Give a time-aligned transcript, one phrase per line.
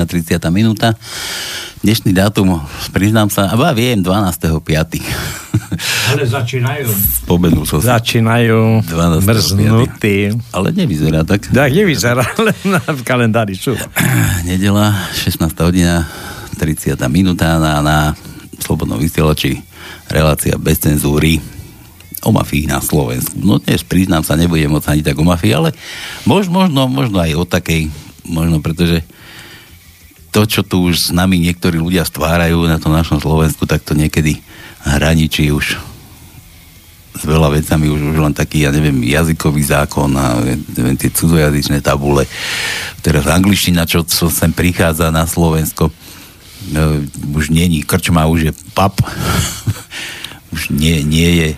[0.00, 0.96] hodina 30 minúta.
[1.84, 2.60] Dnešný dátum,
[2.92, 5.00] priznám sa, a viem, 12.5.
[6.12, 6.88] Ale začínajú.
[7.24, 8.00] Spomenul som sa.
[8.00, 8.84] Začínajú
[9.24, 10.36] mrznutí.
[10.52, 11.48] Ale nevyzerá tak.
[11.52, 13.76] Tak nevyzerá, ale na, v kalendári sú.
[14.48, 16.08] Nedela, 16 hodina,
[16.56, 17.96] 30 minúta na, na
[18.60, 19.60] Slobodnom vysielači
[20.12, 21.40] relácia bez cenzúry
[22.20, 23.40] o mafii na Slovensku.
[23.40, 25.72] No dnes priznám sa, nebudem moc ani tak o mafii, ale
[26.28, 27.88] mož, možno, možno aj o takej,
[28.28, 29.00] možno pretože
[30.30, 33.98] to, čo tu už s nami niektorí ľudia stvárajú na tom našom Slovensku, tak to
[33.98, 34.38] niekedy
[34.86, 35.76] hraničí už
[37.10, 40.40] s veľa vecami, už, už len taký, ja neviem, jazykový zákon a
[40.78, 42.24] neviem, tie cudzojazyčné tabule,
[43.02, 45.90] teraz angličtina, čo, čo sem prichádza na Slovensko,
[46.72, 46.82] no,
[47.34, 47.82] už není.
[47.82, 49.02] Krčma, už je pap,
[50.54, 51.48] už nie, nie je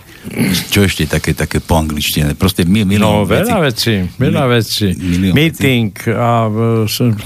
[0.71, 2.31] čo ešte také, také po angličtine?
[2.39, 4.95] Proste mi, milión No, veľa vecí, veľa vecí.
[5.35, 6.47] Meeting a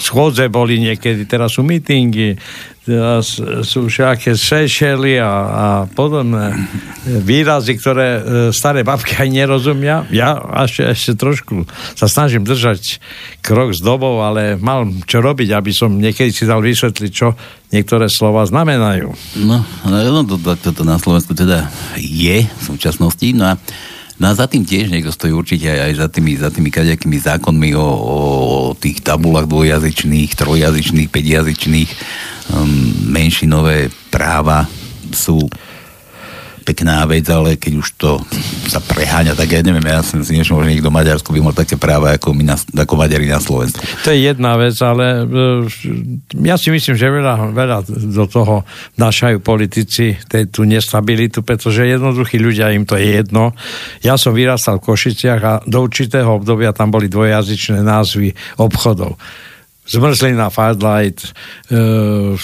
[0.01, 2.33] schôdze boli niekedy, teraz sú meetingy,
[3.67, 6.55] sú všaké sešely a, a podobné
[7.03, 8.21] výrazy, ktoré e,
[8.55, 10.07] staré babky aj nerozumia.
[10.07, 11.67] Ja ešte, ešte trošku
[11.99, 13.03] sa snažím držať
[13.43, 17.35] krok s dobou, ale mal čo robiť, aby som niekedy si dal vysvetliť, čo
[17.75, 19.11] niektoré slova znamenajú.
[19.43, 21.67] No, no to, to, to, to na Slovensku teda
[21.99, 23.27] je v súčasnosti.
[23.35, 23.55] No a
[24.17, 27.21] No a za tým tiež niekto stojí určite aj, aj za tými, za tými kaďakými
[27.21, 31.89] zákonmi o, o, o tých tabulách dvojazyčných, trojjazyčných, päťjazyčných
[33.07, 34.67] menšinové práva
[35.11, 35.41] sú
[36.67, 38.19] pekná vec, ale keď už to
[38.67, 42.19] sa preháňa, tak ja neviem, ja si myslím, že niekto Maďarsku by mal také práva
[42.19, 43.79] ako, my na, ako Maďari na Slovensku.
[44.03, 47.77] To je jedna vec, ale e, ja si myslím, že veľa, veľa
[48.11, 48.67] do toho
[48.99, 50.19] našajú politici
[50.51, 53.55] tú nestabilitu, pretože jednoduchí ľudia im to je jedno.
[54.03, 59.15] Ja som vyrastal v Košiciach a do určitého obdobia tam boli dvojazyčné názvy obchodov
[59.87, 61.31] zmrzlina, Fadlight,
[61.71, 62.35] e,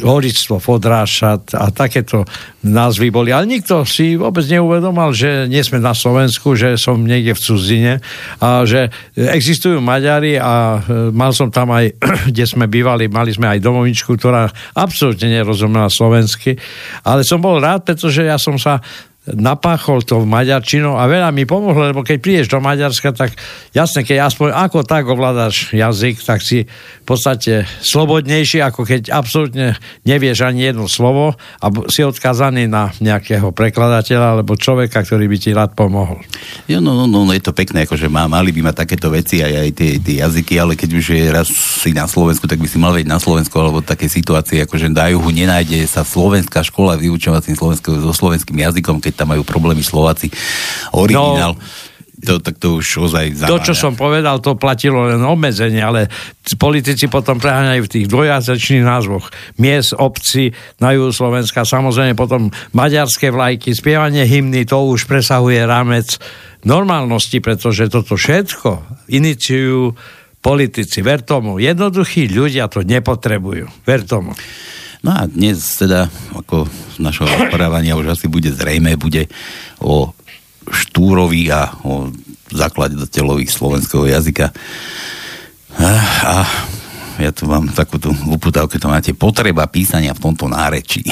[0.00, 2.24] holičstvo, fodrášat a takéto
[2.64, 3.28] názvy boli.
[3.28, 7.94] Ale nikto si vôbec neuvedomal, že nie sme na Slovensku, že som niekde v cudzine
[8.40, 11.92] a že existujú Maďari a e, mal som tam aj,
[12.32, 16.56] kde sme bývali, mali sme aj domovičku, ktorá absolútne nerozumela slovensky,
[17.04, 18.80] ale som bol rád, pretože ja som sa
[19.22, 23.38] napáchol to v maďarčinou a veľa mi pomohlo, lebo keď prídeš do Maďarska, tak
[23.70, 29.78] jasne, keď aspoň ako tak ovládaš jazyk, tak si v podstate slobodnejší, ako keď absolútne
[30.02, 35.54] nevieš ani jedno slovo a si odkazaný na nejakého prekladateľa alebo človeka, ktorý by ti
[35.54, 36.18] rád pomohol.
[36.66, 39.38] Jo, no, no, no, no je to pekné, akože má, mali by mať takéto veci
[39.38, 41.46] aj, aj tie, tie jazyky, ale keď už je raz
[41.78, 45.14] si na Slovensku, tak by si mal vedieť na Slovensku alebo také situácie, akože na
[45.14, 50.32] juhu nenájde sa slovenská škola vyučovacím so slovenským jazykom, keď keď tam majú problémy Slováci.
[50.96, 51.52] Originál.
[51.52, 51.60] No,
[52.22, 53.50] to, tak to už ozaj zaváňa.
[53.50, 56.06] To, čo som povedal, to platilo len obmedzenie, ale
[56.54, 63.34] politici potom preháňajú v tých dvojazyčných názvoch miest, obci na juhu Slovenska, samozrejme potom maďarské
[63.34, 66.14] vlajky, spievanie hymny, to už presahuje rámec
[66.62, 69.98] normálnosti, pretože toto všetko iniciujú
[70.38, 71.02] politici.
[71.02, 73.66] Ver tomu, jednoduchí ľudia to nepotrebujú.
[73.82, 74.30] Ver tomu.
[75.02, 76.06] No a dnes teda,
[76.38, 79.26] ako z našho rozprávania už asi bude zrejme, bude
[79.82, 80.14] o
[80.70, 82.14] štúrovi a o
[82.54, 84.54] zakladateľovi slovenského jazyka.
[85.74, 85.90] A,
[86.22, 86.36] a
[87.18, 91.02] ja tu mám takúto uputávku, to máte potreba písania v tomto nárečí.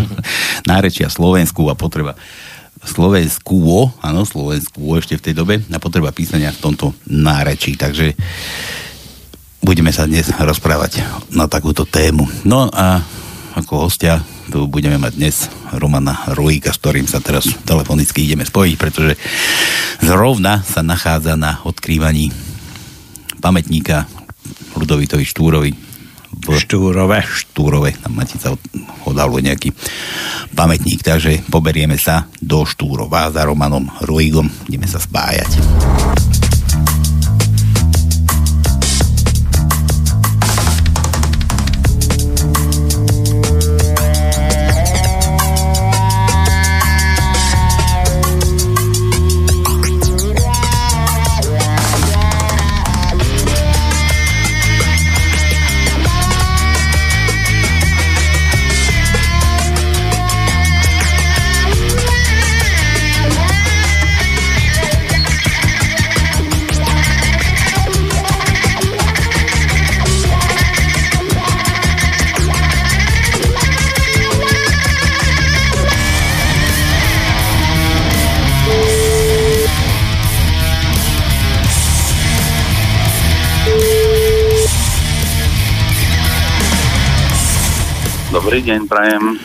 [0.70, 2.18] Nárečia Slovensku a potreba
[2.82, 7.76] Slovensku, áno, Slovensku ešte v tej dobe a potreba písania v tomto nárečí.
[7.76, 8.16] Takže
[9.60, 12.26] budeme sa dnes rozprávať na takúto tému.
[12.48, 13.04] No a
[13.56, 15.36] ako hostia tu budeme mať dnes
[15.78, 19.14] Romana Ruíka, s ktorým sa teraz telefonicky ideme spojiť, pretože
[20.02, 22.34] zrovna sa nachádza na odkrývaní
[23.38, 24.10] pamätníka
[24.74, 25.72] Ludovitovi Štúrovi
[26.30, 27.18] v Štúrove.
[27.26, 28.54] Štúrove, tam Matica
[29.06, 29.70] odhaluje nejaký
[30.54, 36.49] pamätník, takže poberieme sa do Štúrova za Romanom Ruigom, ideme sa spájať.
[88.50, 89.38] Dobrý deň, prajem.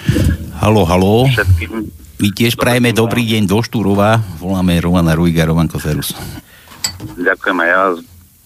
[0.57, 1.29] Halo, halo.
[1.29, 1.93] Všetkým.
[2.25, 4.17] My tiež prajeme dobrý deň do Štúrova.
[4.41, 6.17] Voláme Romana Ruiga, Roman Koserus.
[7.13, 7.83] Ďakujem aj ja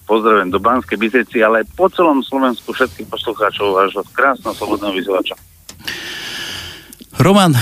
[0.04, 5.32] pozdravujem do Banskej Bystrici, ale po celom Slovensku všetkých poslucháčov od krásneho slobodného vysielača.
[7.16, 7.56] Roman,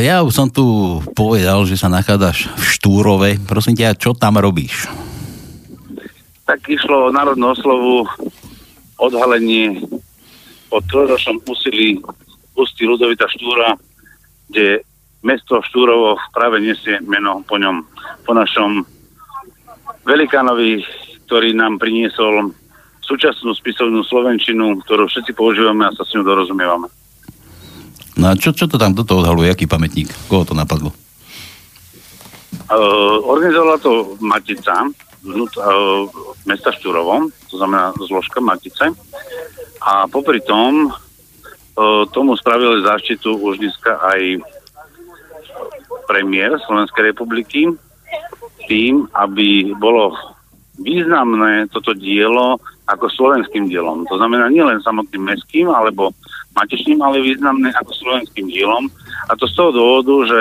[0.00, 3.36] ja už som tu povedal, že sa nachádzaš v Štúrove.
[3.44, 4.88] Prosím ťa, čo tam robíš?
[6.48, 8.08] Tak išlo o národnú oslovu
[8.96, 9.84] odhalenie
[10.72, 12.00] o trojročnom úsilí
[12.60, 13.74] ústí Ludovita Štúra,
[14.48, 14.84] kde
[15.24, 17.84] mesto Štúrovo práve nesie meno po ňom,
[18.24, 18.84] po našom
[20.04, 20.84] velikánovi,
[21.28, 22.52] ktorý nám priniesol
[23.04, 26.88] súčasnú spisovnú slovenčinu, ktorú všetci používame a sa s ňou dorozumievame.
[28.20, 29.50] No a čo, čo to tam toto odhaluje?
[29.50, 30.12] Aký pamätník?
[30.28, 30.92] Koho to napadlo?
[32.70, 34.86] Uh, organizovala to Matica,
[35.26, 36.06] vnút, uh,
[36.46, 38.94] mesta Štúrovo, to znamená zložka Matice.
[39.82, 40.94] A popri tom
[42.10, 44.42] tomu spravili záštitu už dneska aj
[46.10, 47.70] premiér Slovenskej republiky
[48.66, 50.14] tým, aby bolo
[50.80, 52.58] významné toto dielo
[52.90, 54.02] ako slovenským dielom.
[54.10, 56.10] To znamená nielen samotným mestským alebo
[56.58, 58.90] matečným, ale významné ako slovenským dielom.
[59.30, 60.40] A to z toho dôvodu, že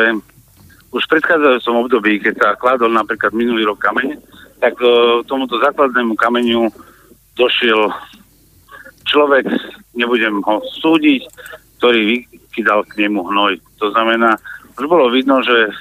[0.90, 4.18] už v predchádzajúcom období, keď sa kladol napríklad minulý rok kameň,
[4.58, 6.74] tak uh, tomuto základnému kameňu
[7.38, 7.94] došiel
[9.10, 9.50] človek,
[9.98, 11.26] nebudem ho súdiť,
[11.82, 13.58] ktorý vykydal k nemu hnoj.
[13.82, 14.38] To znamená,
[14.78, 15.74] už bolo vidno, že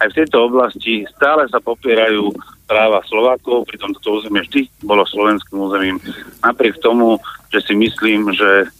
[0.00, 2.32] aj v tejto oblasti stále sa popierajú
[2.64, 5.96] práva Slovákov, pritom toto územie vždy bolo slovenským územím.
[6.40, 7.18] Napriek tomu,
[7.52, 8.70] že si myslím, že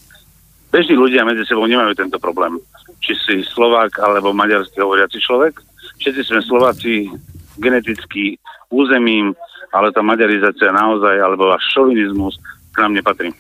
[0.70, 2.56] bežní ľudia medzi sebou nemajú tento problém.
[3.02, 5.58] Či si Slovák alebo maďarský hovoriaci človek.
[6.00, 7.10] Všetci sme Slováci
[7.58, 8.38] geneticky
[8.70, 9.34] územím,
[9.74, 12.38] ale tá maďarizácia naozaj, alebo až šovinizmus
[12.72, 13.34] k nám nepatrí.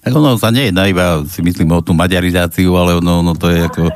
[0.00, 3.60] Tak ono sa nejedná iba, si myslím, o tú maďarizáciu, ale ono, ono to je
[3.60, 3.92] ako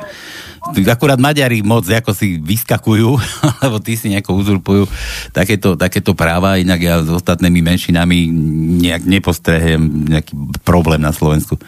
[0.89, 3.09] akurát Maďari moc ako si vyskakujú,
[3.61, 4.83] alebo tí si nejako uzurpujú
[5.29, 8.29] takéto, takéto práva, inak ja s ostatnými menšinami
[8.81, 10.33] nejak nepostrehem nejaký
[10.65, 11.61] problém na Slovensku.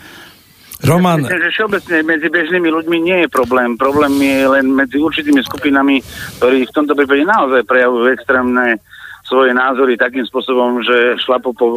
[0.86, 1.25] Roman...
[1.25, 3.74] Myslím, že všeobecne medzi bežnými ľuďmi nie je problém.
[3.81, 6.06] Problém je len medzi určitými skupinami,
[6.38, 8.78] ktorí v tomto prípade naozaj prejavujú extrémne
[9.25, 11.68] svoje názory takým spôsobom, že šlapo po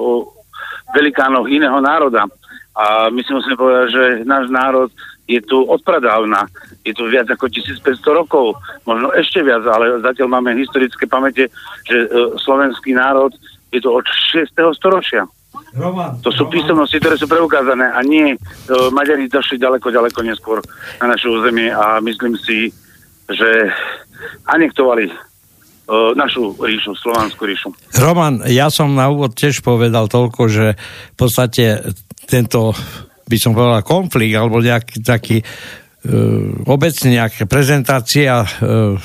[0.92, 2.28] velikánoch iného národa.
[2.76, 4.88] A my si musíme povedať, že náš národ
[5.30, 6.50] je tu odpradávna.
[6.82, 11.54] Je tu viac ako 1500 rokov, možno ešte viac, ale zatiaľ máme historické pamäte,
[11.86, 12.08] že e,
[12.42, 13.30] slovenský národ
[13.70, 14.50] je to od 6.
[14.74, 15.22] storočia.
[15.74, 16.54] Roman, to sú Roman.
[16.54, 20.58] písomnosti, ktoré sú preukázané a nie uh, Maďari došli ďaleko, ďaleko neskôr
[20.98, 22.70] na naše územie a myslím si,
[23.30, 23.70] že
[24.50, 27.70] anektovali uh, našu ríšu, slovanskú ríšu.
[27.98, 30.66] Roman, ja som na úvod tiež povedal toľko, že
[31.14, 31.82] v podstate
[32.28, 32.74] tento
[33.30, 38.98] by som povedal konflikt alebo nejaký taký uh, obecne nejaká prezentácia uh,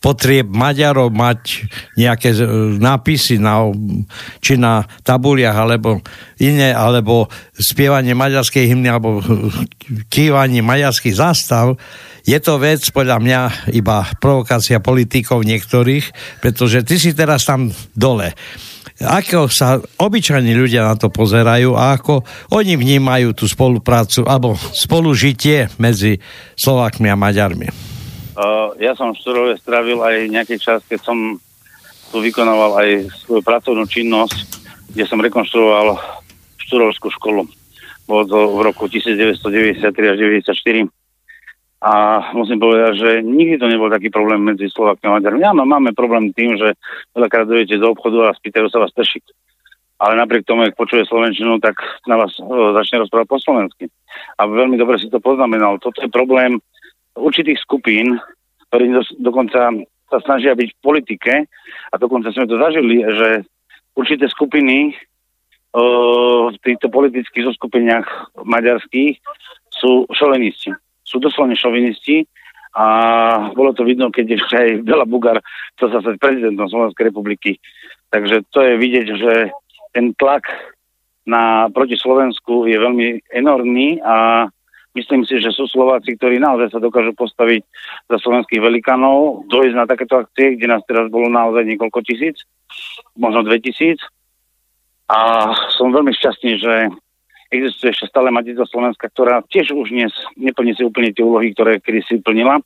[0.00, 2.40] potrieb Maďarov mať nejaké e,
[2.80, 3.68] nápisy na,
[4.40, 6.00] či na tabuliach, alebo
[6.40, 9.20] iné, alebo spievanie maďarskej hymny, alebo
[10.08, 11.76] kývanie maďarských zástav,
[12.24, 13.40] je to vec podľa mňa
[13.76, 18.32] iba provokácia politikov niektorých, pretože ty si teraz tam dole
[19.00, 22.20] ako sa obyčajní ľudia na to pozerajú a ako
[22.52, 26.20] oni vnímajú tú spoluprácu alebo spolužitie medzi
[26.60, 27.68] Slovákmi a Maďarmi.
[28.36, 31.40] Uh, ja som v Štúrove strávil aj nejaký čas, keď som
[32.12, 32.88] tu vykonával aj
[33.24, 34.36] svoju pracovnú činnosť,
[34.92, 35.96] kde som rekonštruoval
[36.68, 37.48] Štúrovskú školu.
[38.04, 40.90] Bolo to v roku 1993 až 1994.
[41.80, 45.44] A musím povedať, že nikdy to nebol taký problém medzi Slovakmi a Maďarmi.
[45.48, 46.76] Áno, máme problém tým, že
[47.16, 49.24] veľakrát dojete do obchodu a spýtajú sa vás tršiť.
[50.00, 53.88] Ale napriek tomu, ak počuje Slovenčinu, tak na vás o, začne rozprávať po slovensky.
[54.36, 55.80] A veľmi dobre si to poznamenal.
[55.80, 56.60] Toto je problém
[57.16, 58.20] určitých skupín,
[58.68, 59.72] ktorí do, dokonca
[60.12, 61.32] sa snažia byť v politike
[61.92, 63.28] a dokonca sme to zažili, že
[63.96, 64.92] určité skupiny
[65.76, 69.16] uh, v týchto politických zoskupeniach maďarských
[69.70, 70.76] sú šovinisti.
[71.10, 72.22] Sú doslovne šovinisti
[72.78, 72.86] a
[73.50, 75.42] bolo to vidno, keď ešte aj Bela Bugar
[75.74, 77.58] to sa stať prezidentom Slovenskej republiky.
[78.14, 79.32] Takže to je vidieť, že
[79.90, 80.46] ten tlak
[81.26, 84.46] na proti Slovensku je veľmi enormný a
[84.90, 87.62] Myslím si, že sú Slováci, ktorí naozaj sa dokážu postaviť
[88.10, 92.42] za slovenských velikánov, dojsť na takéto akcie, kde nás teraz bolo naozaj niekoľko tisíc,
[93.14, 94.02] možno dve tisíc.
[95.06, 96.74] A som veľmi šťastný, že
[97.50, 101.82] existuje ešte stále Matica Slovenska, ktorá tiež už dnes neplní si úplne tie úlohy, ktoré
[101.82, 102.62] kedy si plnila,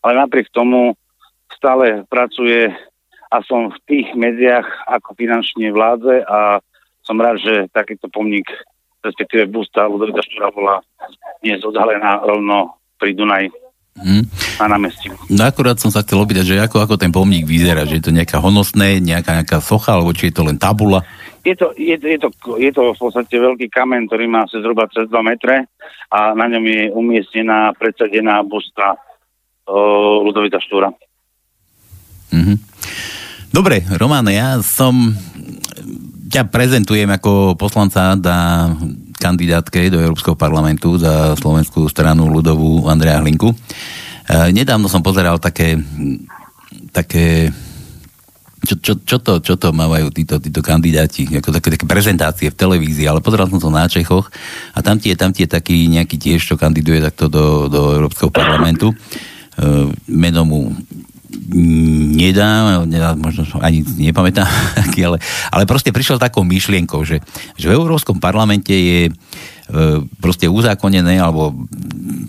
[0.00, 0.94] ale napriek tomu
[1.50, 2.70] stále pracuje
[3.30, 6.62] a som v tých medziach ako finančne vládze a
[7.02, 8.46] som rád, že takýto pomník
[9.04, 10.76] respektíve busta Ludovita Štúra bola
[11.40, 13.48] dnes odhalená rovno pri Dunaj
[14.00, 14.24] Hmm.
[14.56, 15.12] na námestí.
[15.28, 18.14] No akurát som sa chcel opýtať, že ako, ako ten pomník vyzerá, že je to
[18.14, 21.04] nejaká honosné, nejaká, nejaká socha, alebo či je to len tabula?
[21.40, 22.28] Je to, je, je, to,
[22.60, 25.72] je to v podstate veľký kamen, ktorý má asi zhruba cez 2 metre
[26.12, 30.92] a na ňom je umiestnená, predsadená busta uh, Ludovita Štúra.
[32.30, 32.56] Mm-hmm.
[33.50, 35.10] Dobre, Roman, ja som
[36.30, 38.70] ťa prezentujem ako poslanca na
[39.18, 43.50] kandidátke do Európskeho parlamentu za slovenskú stranu ľudovú Andrea Hlinku.
[43.50, 43.56] E,
[44.54, 45.76] nedávno som pozeral také,
[46.94, 47.50] také
[48.60, 52.58] čo, čo, čo, to, čo to mávajú títo, títo kandidáti, ako také, také prezentácie v
[52.60, 54.28] televízii, ale pozeral som to na Čechoch
[54.76, 58.92] a tam tie, tam tie taký nejaký tiež, čo kandiduje takto do, do Európskeho parlamentu.
[58.92, 58.96] E,
[60.12, 60.76] meno mu
[62.14, 64.46] nedá, nedá možno ani nepamätám,
[65.08, 65.18] ale,
[65.50, 67.24] ale proste prišiel takou myšlienkou, že,
[67.56, 69.00] že v Európskom parlamente je
[70.18, 71.54] proste uzákonené, alebo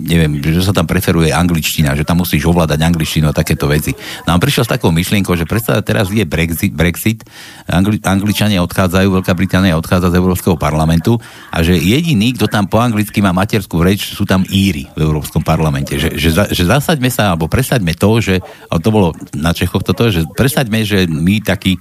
[0.02, 3.94] neviem, že sa tam preferuje angličtina, že tam musíš ovládať angličtinu a takéto veci.
[4.26, 7.24] No a prišiel s takou myšlienkou, že predsa teraz je Brexit, Brexit
[7.70, 11.18] Angli, Angličania odchádzajú, Veľká Británia odchádza z Európskeho parlamentu
[11.50, 15.42] a že jediný, kto tam po anglicky má materskú reč, sú tam Íry v Európskom
[15.42, 15.98] parlamente.
[15.98, 18.36] Že, že, že zasaďme sa, alebo presaďme to, že,
[18.70, 21.78] a to bolo na Čechoch toto, že presaďme, že my takí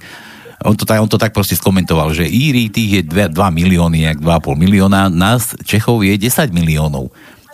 [0.61, 4.21] on to, tak, on to tak proste skomentoval, že Íri tých je 2, 2 milióny,
[4.21, 4.21] 2,5
[4.57, 7.09] milióna, nás Čechov je 10 miliónov.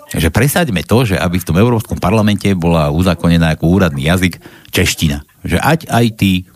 [0.07, 4.39] Že presaďme to, že aby v tom Európskom parlamente bola uzakonená ako úradný jazyk
[4.71, 5.23] čeština.
[5.43, 6.47] Že ať aj tí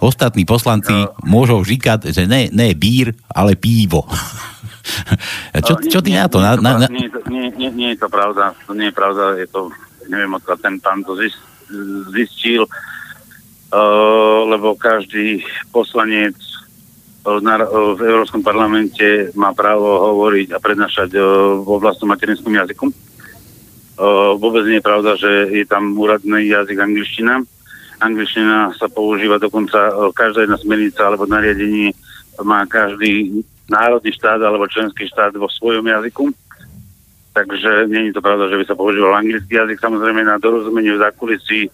[0.00, 1.12] ostatní poslanci no.
[1.26, 4.08] môžu říkať, že ne, ne bír, ale pivo.
[5.68, 6.40] čo, čo ty nie, na to?
[6.40, 8.56] Na, na, Nie, nie, nie, nie je to pravda.
[8.64, 9.36] To nie je pravda.
[9.36, 9.68] Je to,
[10.08, 11.12] neviem, odkiaľ ten pán to
[12.12, 12.64] zistil.
[13.68, 21.20] Eh, lebo každý poslanec eh, v Európskom parlamente má právo hovoriť a prednášať eh,
[21.60, 22.88] vo vlastnom materinskom jazyku.
[24.38, 27.42] Vôbec nie je pravda, že je tam úradný jazyk angličtina.
[27.98, 31.90] Angličtina sa používa dokonca každá jedna smernica alebo nariadení
[32.46, 36.30] má každý národný štát alebo členský štát vo svojom jazyku.
[37.34, 39.82] Takže nie je to pravda, že by sa používal anglický jazyk.
[39.82, 41.66] Samozrejme na dorozumenie v zákulisí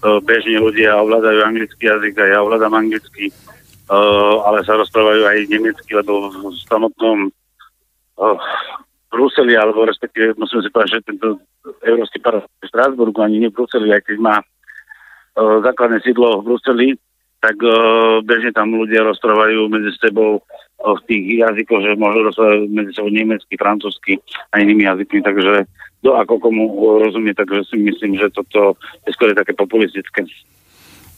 [0.00, 3.28] bežne ľudia ovládajú anglický jazyk a ja ovládam anglicky,
[4.44, 7.28] ale sa rozprávajú aj nemecky, lebo v samotnom
[9.10, 11.42] Bruseli, alebo respektíve musím si povedať, že tento
[11.82, 14.36] Európsky parlament v Strasburgu, ani nie v Bruseli, aj keď má
[15.36, 16.88] základné sídlo v Bruseli,
[17.40, 17.56] tak
[18.22, 20.44] bežne tam ľudia rozprávajú medzi sebou
[20.80, 24.16] v tých jazykoch, že môžu rozprávať medzi sebou nemecky, francúzsky
[24.52, 25.68] a inými jazykmi, takže
[26.00, 26.64] kto ako komu
[26.96, 30.24] rozumie, takže si myslím, že toto je skôr také populistické.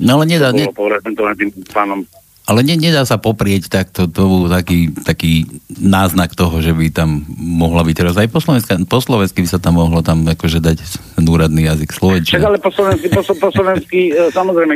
[0.02, 0.50] No ale nedá...
[0.50, 0.66] Ne...
[0.68, 2.02] tým pánom.
[2.42, 5.46] Ale ne, nedá sa poprieť takto, to taký, taký
[5.78, 9.62] náznak toho, že by tam mohla byť teraz aj po, slovensky, po slovensky by sa
[9.62, 10.78] tam mohlo tam akože dať
[11.14, 12.42] ten úradný jazyk slovenčina.
[12.42, 14.74] Však ale po slovensky, po, po slovensky e, samozrejme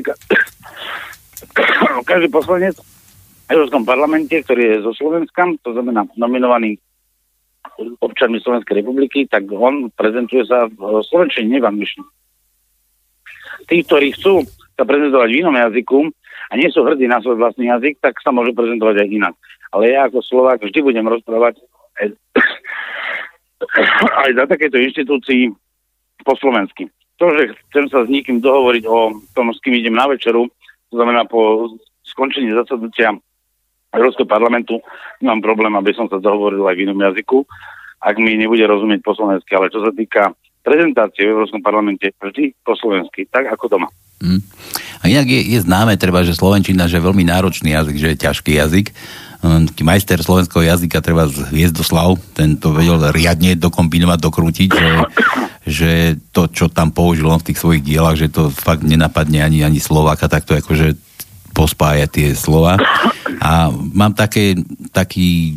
[2.10, 6.78] každý poslanec v Európskom parlamente, ktorý je zo Slovenska, to znamená nominovaný
[8.00, 12.06] občanmi Slovenskej republiky, tak on prezentuje sa v slovenčine, nie v angličtine.
[13.66, 14.44] Tí, ktorí chcú
[14.76, 15.98] sa prezentovať v inom jazyku
[16.50, 19.34] a nie sú hrdí na svoj vlastný jazyk, tak sa môžu prezentovať aj inak.
[19.72, 21.58] Ale ja ako Slovák vždy budem rozprávať
[22.00, 22.06] aj,
[24.24, 25.50] aj za takéto inštitúcii
[26.22, 26.88] po slovensky.
[27.16, 30.52] To, že chcem sa s niekým dohovoriť o tom, s kým idem na večeru,
[30.92, 31.72] to znamená po
[32.04, 33.16] skončení zasadnutia
[33.94, 34.82] Európskeho parlamentu
[35.22, 37.46] nemám problém, aby som sa dohovoril aj v inom jazyku,
[38.02, 39.56] ak mi nebude rozumieť po slovensky.
[39.56, 40.34] Ale čo sa týka
[40.66, 43.88] prezentácie v Európskom parlamente, vždy po slovensky, tak ako doma.
[44.18, 44.42] Mm.
[45.04, 48.22] A inak je, je známe treba, že Slovenčina, že je veľmi náročný jazyk, že je
[48.26, 48.86] ťažký jazyk.
[49.44, 54.90] Hm, majster slovenského jazyka treba z Hviezdoslav, ten to vedel riadne dokombinovať, dokrútiť, že,
[55.62, 55.90] že
[56.34, 59.78] to, čo tam použil on v tých svojich dielach, že to fakt nenapadne ani, ani
[59.78, 60.98] Slováka, tak to akože
[61.56, 62.76] pospájať tie slova.
[63.40, 64.52] A mám také,
[64.92, 65.56] taký,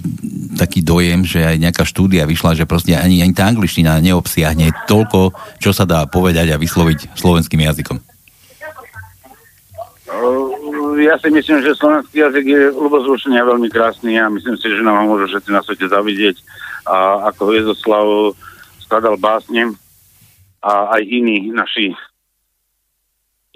[0.55, 5.35] taký dojem, že aj nejaká štúdia vyšla, že proste ani, ani tá angličtina neobsiahne toľko,
[5.59, 7.99] čo sa dá povedať a vysloviť slovenským jazykom.
[10.99, 14.83] Ja si myslím, že slovenský jazyk je ľubozvučný a veľmi krásny a myslím si, že
[14.83, 16.35] nám ho môžu všetci na svete zavidieť.
[16.87, 18.05] A ako Hviezoslav
[18.83, 19.75] skladal básne
[20.59, 21.95] a aj iní naši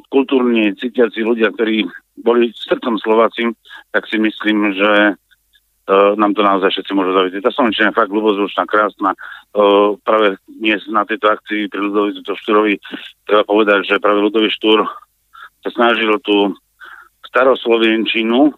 [0.07, 3.49] kultúrne cítiaci ľudia, ktorí boli srdcom Slováci,
[3.89, 7.41] tak si myslím, že uh, nám to naozaj všetci môžu zavidieť.
[7.47, 9.17] Tá Slovenčina je fakt ľubozvučná, krásna.
[9.55, 12.73] Uh, práve dnes na tejto akcii pri Ludovi Štúrovi
[13.25, 14.85] treba povedať, že práve Ludový Štúr
[15.63, 16.53] sa snažil tú
[17.31, 18.53] staroslovenčinu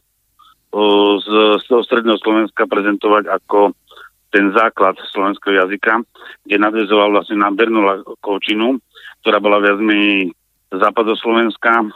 [1.24, 1.28] z,
[1.62, 3.72] z toho stredného Slovenska prezentovať ako
[4.36, 6.04] ten základ slovenského jazyka,
[6.44, 8.76] kde nadvezoval vlastne na Bernula Kovčinu,
[9.24, 10.36] ktorá bola viac menej
[10.76, 11.88] západoslovenská,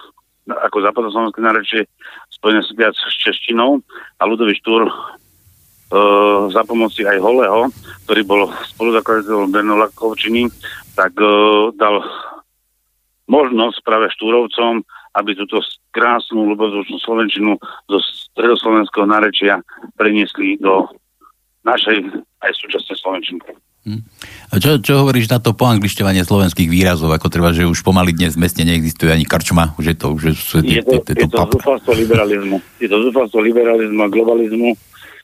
[0.50, 1.82] ako západoslovenské nárečie,
[2.34, 3.82] spojené viac s češtinou
[4.18, 4.92] a ľudový štúr e,
[6.50, 7.70] za pomoci aj Holeho,
[8.08, 8.42] ktorý bol
[8.76, 10.50] spoluzakladateľom Bernula Kovčiny,
[10.98, 11.30] tak e,
[11.78, 12.02] dal
[13.30, 14.82] možnosť práve štúrovcom,
[15.18, 15.62] aby túto
[15.94, 17.58] krásnu ľubozvučnú slovenčinu
[17.90, 18.00] zo
[18.34, 19.62] stredoslovenského nárečia
[19.98, 20.90] preniesli do
[21.66, 23.42] našej aj súčasnej Slovenčiny.
[23.88, 24.04] Hm.
[24.52, 28.36] A čo, čo hovoríš na to poanglišťovanie slovenských výrazov, ako treba, že už pomaly dnes
[28.36, 31.28] v meste neexistuje ani karčma, už je to už je, je to, je to, je
[31.32, 32.58] to zúfalstvo liberalizmu.
[32.84, 34.76] Je to zúfalstvo liberalizmu a globalizmu,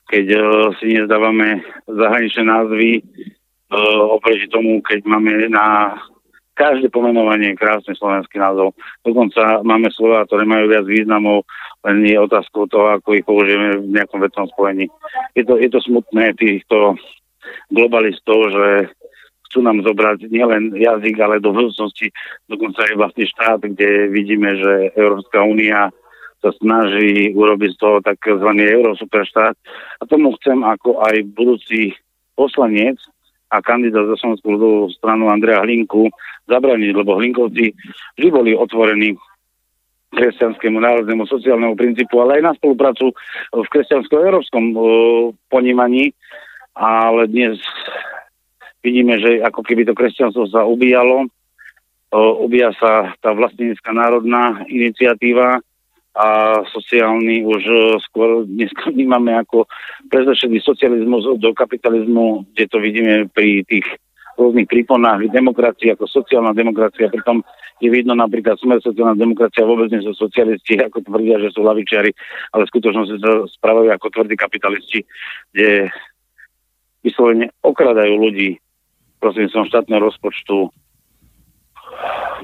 [0.08, 0.42] keď uh,
[0.80, 6.00] si nezdávame zahraničné názvy uh, oproti tomu, keď máme na
[6.56, 8.72] každé pomenovanie krásny slovenský názov.
[9.04, 11.44] Dokonca máme slova, ktoré majú viac významov,
[11.84, 14.88] len je otázkou toho, ako ich použijeme v nejakom vetnom spojení.
[15.36, 16.96] Je to, je to smutné týchto
[17.72, 18.68] globalistov, že
[19.50, 22.12] chcú nám zobrať nielen jazyk, ale do budúcnosti
[22.52, 25.94] dokonca aj vlastný štát, kde vidíme, že Európska únia
[26.44, 28.50] sa snaží urobiť z toho tzv.
[28.54, 29.56] eurosuperštát.
[29.98, 31.96] A tomu chcem ako aj budúci
[32.38, 33.00] poslanec
[33.50, 36.12] a kandidát za Slovenskú ľudovú stranu Andrea Hlinku
[36.46, 37.74] zabraniť, lebo Hlinkovci
[38.20, 39.16] vždy boli otvorení
[40.16, 43.12] kresťanskému národnému sociálnemu princípu, ale aj na spoluprácu
[43.52, 44.84] v kresťansko-európskom uh,
[45.52, 46.16] ponímaní.
[46.76, 47.58] Ale dnes
[48.84, 51.26] vidíme, že ako keby to kresťanstvo sa ubíjalo,
[52.16, 55.64] ubíja sa tá vlastnícka národná iniciatíva
[56.16, 56.28] a
[56.72, 59.68] sociálny už uh, skôr dnes vnímame ako
[60.08, 63.84] prezrešený socializmus do kapitalizmu, kde to vidíme pri tých
[64.40, 67.44] rôznych príponách demokracie ako sociálna demokracia, pritom
[67.84, 72.12] je vidno napríklad smer sociálna demokracia vôbec nie sú socialisti, ako tvrdia, že sú lavičiari,
[72.56, 75.00] ale v skutočnosti sa správajú ako tvrdí kapitalisti,
[75.52, 75.92] kde
[77.06, 78.58] vyslovene okradajú ľudí
[79.26, 80.70] prosím som štátneho rozpočtu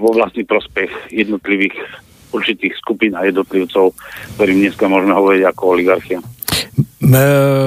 [0.02, 1.78] vo vlastný prospech jednotlivých
[2.34, 3.94] určitých skupín a jednotlivcov,
[4.34, 6.20] ktorým dneska môžeme hovoriť ako oligarchia.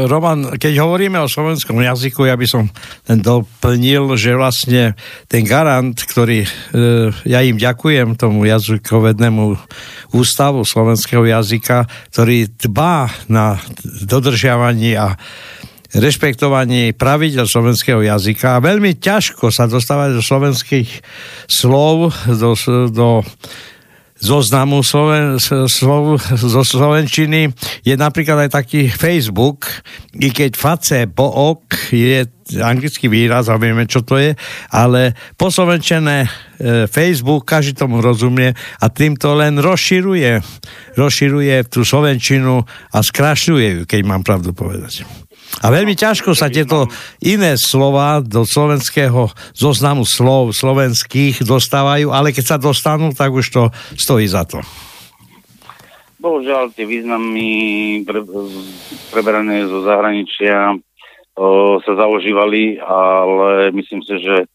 [0.08, 2.64] Roman, keď hovoríme o slovenskom jazyku, ja by som
[3.06, 4.96] len doplnil, že vlastne
[5.28, 6.48] ten garant, ktorý e,
[7.28, 9.44] ja im ďakujem tomu jazykovednému
[10.16, 13.60] ústavu slovenského jazyka, ktorý dbá na
[14.08, 15.20] dodržiavanie a
[15.94, 20.90] rešpektovanie pravidel slovenského jazyka a veľmi ťažko sa dostávať do slovenských
[21.46, 22.52] slov, do,
[22.90, 23.22] do
[24.24, 25.36] zoznamu Sloven,
[25.68, 27.52] slov, zo Slovenčiny
[27.84, 29.68] je napríklad aj taký Facebook,
[30.16, 32.24] i keď face po ok je
[32.60, 34.36] anglický výraz a vieme, čo to je,
[34.72, 36.28] ale poslovenčené e,
[36.88, 40.40] Facebook, každý tomu rozumie a týmto len rozširuje,
[40.96, 45.23] rozširuje tú Slovenčinu a skrašľuje ju, keď mám pravdu povedať.
[45.62, 46.90] A veľmi ťažko sa tieto
[47.22, 53.62] iné slova do slovenského zoznamu slov slovenských dostávajú, ale keď sa dostanú, tak už to
[53.94, 54.58] stojí za to.
[56.18, 57.48] Bohužiaľ, tie významy
[58.08, 58.24] pre,
[59.12, 60.72] preberané zo zahraničia
[61.36, 64.48] o, sa zaužívali, ale myslím si, že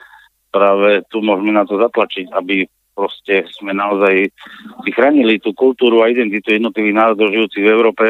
[0.50, 2.66] práve tu môžeme na to zatlačiť, aby
[2.98, 4.34] proste sme naozaj
[4.82, 8.06] si chránili tú kultúru a identitu jednotlivých národov žijúcich v Európe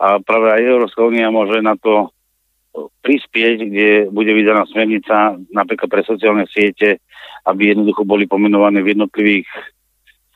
[0.00, 2.13] a práve aj Európska únia môže na to
[2.74, 6.98] prispieť, kde bude vydaná smernica napríklad pre sociálne siete,
[7.46, 9.46] aby jednoducho boli pomenované v jednotlivých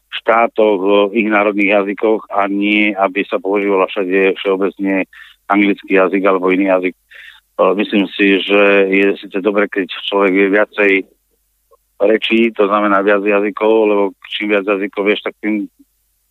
[0.09, 5.11] štátoch, v ich národných jazykoch a nie, aby sa používala všade všeobecne
[5.51, 6.95] anglický jazyk alebo iný jazyk.
[7.75, 10.93] Myslím si, že je síce dobre, keď človek vie viacej
[11.99, 15.67] rečí, to znamená viac jazykov, lebo čím viac jazykov vieš, tak tým,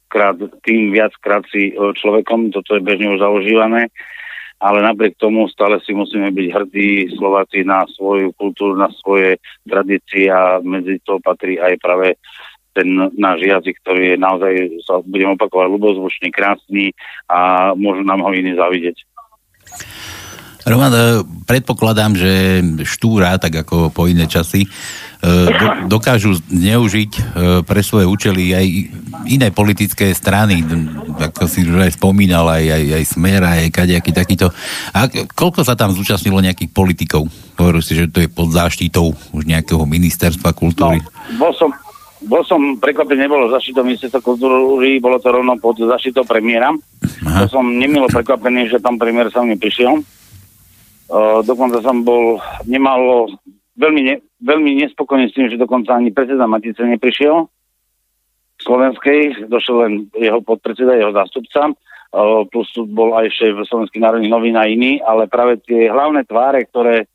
[0.07, 3.91] krát, tým viac krát si človekom, toto je bežne už zaužívané
[4.57, 10.33] ale napriek tomu stále si musíme byť hrdí Slováci na svoju kultúru, na svoje tradície
[10.33, 12.17] a medzi to patrí aj práve
[12.77, 14.53] ten náš jazyk, ktorý je naozaj,
[14.85, 16.93] sa budem opakovať, ľubozvučný, krásny
[17.25, 19.01] a môžu nám ho iní zavidieť.
[20.67, 20.99] Roman, e,
[21.47, 24.69] predpokladám, že štúra, tak ako po iné časy, e,
[25.87, 27.21] dokážu zneužiť e,
[27.63, 28.65] pre svoje účely aj
[29.31, 30.59] iné politické strany,
[31.15, 34.51] ako si už aj spomínal, aj, aj, aj Smer, aj kadejaký takýto.
[34.91, 37.31] A koľko sa tam zúčastnilo nejakých politikov?
[37.55, 40.99] Hovoril si, že to je pod záštitou už nejakého ministerstva kultúry.
[40.99, 41.71] No, bol som,
[42.27, 46.75] bol som prekvapený, nebolo zaštitou ministerstva kultúry, bolo to rovno pod zaštitou premiéra.
[47.23, 47.47] Aha.
[47.47, 50.03] Bol som nemilo prekvapený, že tam premiér sa mne prišiel
[51.07, 53.31] Uh, dokonca som bol, nemalo,
[53.79, 57.47] veľmi, ne, veľmi nespokojný s tým, že dokonca ani predseda Matice neprišiel
[58.57, 61.71] slovenskej, došiel len jeho podpredseda, jeho zástupca.
[62.49, 67.05] Plus bol aj v Slovenských národných novín a iný, ale práve tie hlavné tváre, ktoré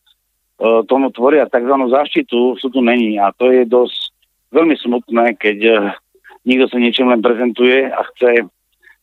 [0.86, 1.74] tomu tvoria tzv.
[1.90, 3.18] zaštitu, sú tu není.
[3.18, 4.14] A to je dosť
[4.54, 5.58] veľmi smutné, keď
[6.46, 8.46] niekto sa niečím len prezentuje a chce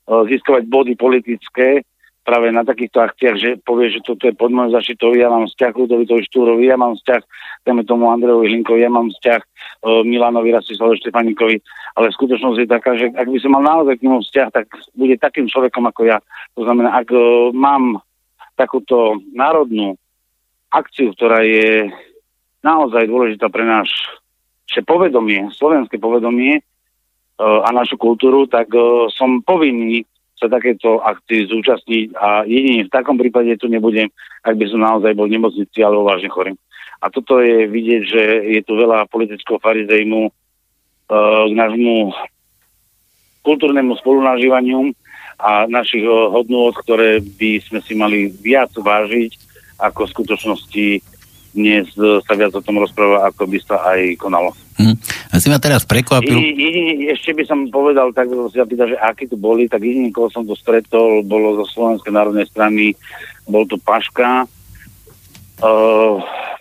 [0.08, 1.84] získavať body politické
[2.30, 5.74] práve na takýchto akciách, že povie, že toto je pod môjou zaštitou, ja mám vzťah
[5.74, 7.22] Ludovitovi Štúrovi, ja mám vzťah
[7.65, 11.58] téme tomu Andrejovi Hlinkovi, ja mám vzťah uh, Milanovi Rastislavovi Štefanikovi,
[11.98, 15.18] ale skutočnosť je taká, že ak by som mal naozaj k nemu vzťah, tak bude
[15.18, 16.22] takým človekom ako ja.
[16.54, 17.98] To znamená, ak uh, mám
[18.54, 19.98] takúto národnú
[20.70, 21.89] akciu, ktorá je
[22.62, 23.89] naozaj dôležitá pre náš
[24.86, 30.06] povedomie, slovenské povedomie uh, a našu kultúru, tak uh, som povinný
[30.39, 34.08] sa takéto akcii zúčastniť a jedine v takom prípade tu nebudem,
[34.47, 36.56] ak by som naozaj bol v nemocnici alebo vážne chorý.
[36.99, 38.23] A toto je vidieť, že
[38.56, 42.12] je tu veľa politického farizejmu uh, k nášmu
[43.43, 44.91] kultúrnemu spolunažívaniu
[45.39, 49.32] a našich hodnôt, ktoré by sme si mali viac vážiť,
[49.80, 50.88] ako v skutočnosti
[51.54, 54.54] dnes sa viac o tom rozpráva, ako by sa aj konalo.
[54.80, 54.96] Hm.
[55.34, 56.40] A si ma teraz prekvapil.
[56.40, 60.32] Jediný, ešte by som povedal, tak si zapýtal, že akí tu boli, tak jediný, koho
[60.32, 62.96] som tu stretol, bolo zo Slovenskej národnej strany,
[63.50, 64.48] bol tu Paška,
[65.60, 66.16] uh,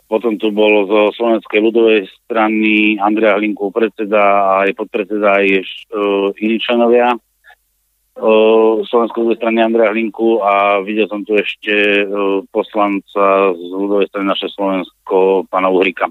[0.09, 5.46] potom tu bolo zo Slovenskej ľudovej strany Andrea Hlinku, predseda a aj podpredseda aj
[5.92, 7.12] uh, iní členovia
[8.88, 12.02] Slovenskej ľudovej strany Andrea Hlinku a videl som tu ešte
[12.50, 16.11] poslanca z ľudovej strany naše Slovensko, pána Uhrika.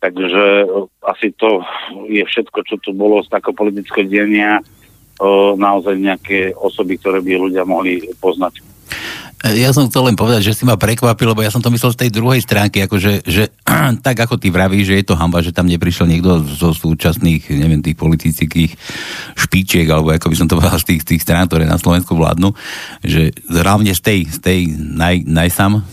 [0.00, 0.64] Takže
[1.04, 1.60] asi to
[2.08, 7.32] je všetko, čo tu bolo z takého politického dienia, eh, naozaj nejaké osoby, ktoré by
[7.36, 8.69] ľudia mohli poznať.
[9.40, 12.00] Ja som chcel len povedať, že si ma prekvapil, lebo ja som to myslel z
[12.04, 13.48] tej druhej stránky, akože, že
[14.06, 17.80] tak ako ty vravíš, že je to hamba, že tam neprišiel niekto zo súčasných, neviem,
[17.80, 18.76] tých politických
[19.40, 22.52] špičiek, alebo ako by som to povedal, z tých, tých strán, ktoré na Slovensku vládnu,
[23.00, 25.88] že hlavne z tej, z tej naj, najsam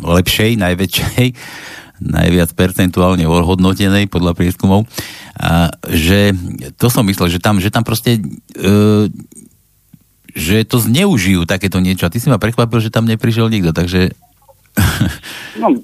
[0.00, 1.26] lepšej, najväčšej,
[2.16, 4.88] najviac percentuálne hodnotenej podľa prieskumov.
[5.36, 6.32] A že
[6.80, 8.20] to som myslel, že tam, že tam proste e,
[10.38, 12.06] že to zneužijú takéto niečo.
[12.06, 14.14] A ty si ma prekvapil, že tam neprišiel nikto, takže...
[15.58, 15.74] No,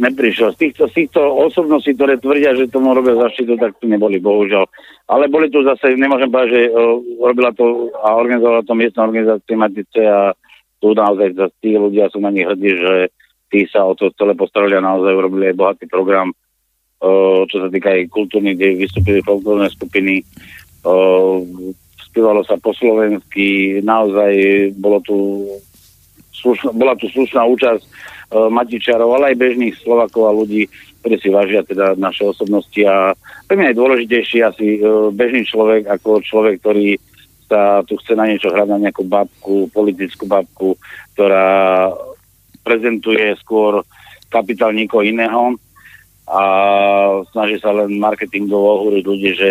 [0.00, 0.56] neprišiel.
[0.56, 4.64] Z týchto, z týchto osobností, ktoré tvrdia, že tomu robia zaštitu, tak tu neboli, bohužiaľ.
[5.12, 9.54] Ale boli tu zase, nemôžem povedať, že uh, robila to a organizovala to miestna organizácia
[9.54, 10.32] Matice a
[10.80, 12.94] tu naozaj tí ľudia sú na nich hrdí, že
[13.52, 17.68] tí sa o to celé postarali a naozaj urobili aj bohatý program, uh, čo sa
[17.68, 20.24] týka aj kultúrnych, kde vystúpili folklórne skupiny.
[20.82, 21.44] Uh,
[22.16, 24.32] spievalo sa po slovensky, naozaj
[24.80, 25.44] bolo tu
[26.32, 30.64] slušná, bola tu slušná účasť uh, Matičarov, ale aj bežných Slovakov a ľudí,
[31.04, 33.12] ktorí si vážia teda naše osobnosti a
[33.44, 36.96] pre mňa je dôležitejší asi uh, bežný človek ako človek, ktorý
[37.52, 40.80] sa tu chce na niečo hrať, na nejakú babku, politickú babku,
[41.12, 41.92] ktorá
[42.64, 43.84] prezentuje skôr
[44.32, 45.52] kapitál niekoho iného
[46.26, 46.42] a
[47.28, 49.50] snaží sa len marketingovo ohúriť ľudí, že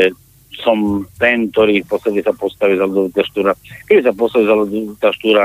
[0.62, 3.52] som ten, ktorý v podstate sa postaví za Ludovita Štúra.
[3.88, 5.44] Keby sa postaví za Ludovita Štúra,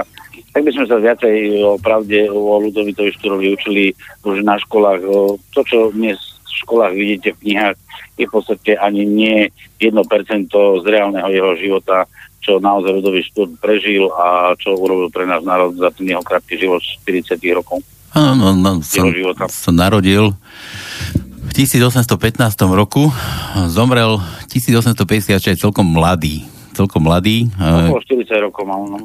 [0.51, 3.85] tak by sme sa viacej o pravde o Ludovitovi Štúrovi učili
[4.27, 5.01] už na školách.
[5.55, 7.77] To, čo dnes v školách vidíte v knihách,
[8.19, 9.97] je v podstate ani nie 1%
[10.53, 12.05] z reálneho jeho života
[12.41, 16.57] čo naozaj Rudový Štúr prežil a čo urobil pre náš národ za ten jeho krátky
[16.57, 17.85] život 40 rokov.
[18.11, 19.07] Áno, no, som,
[19.47, 20.80] som narodil v
[21.61, 23.13] 1815 roku,
[23.69, 24.17] zomrel
[24.49, 26.49] 1856, celkom mladý.
[26.73, 27.53] Celkom mladý.
[27.61, 29.05] Okolo 40 rokov mal, no.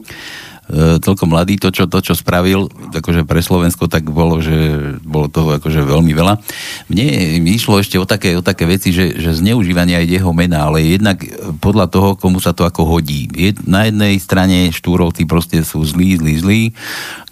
[0.73, 5.62] Celkom mladý, to čo, to, čo spravil akože pre Slovensko, tak bolo, že bolo toho
[5.62, 6.41] akože veľmi veľa.
[6.89, 10.82] Mne išlo ešte o také, o také veci, že, že zneužívanie aj jeho mena, ale
[10.82, 11.21] jednak
[11.62, 13.30] podľa toho, komu sa to ako hodí.
[13.30, 16.62] Je, na jednej strane štúrovci proste sú zlí, zlí, zlí,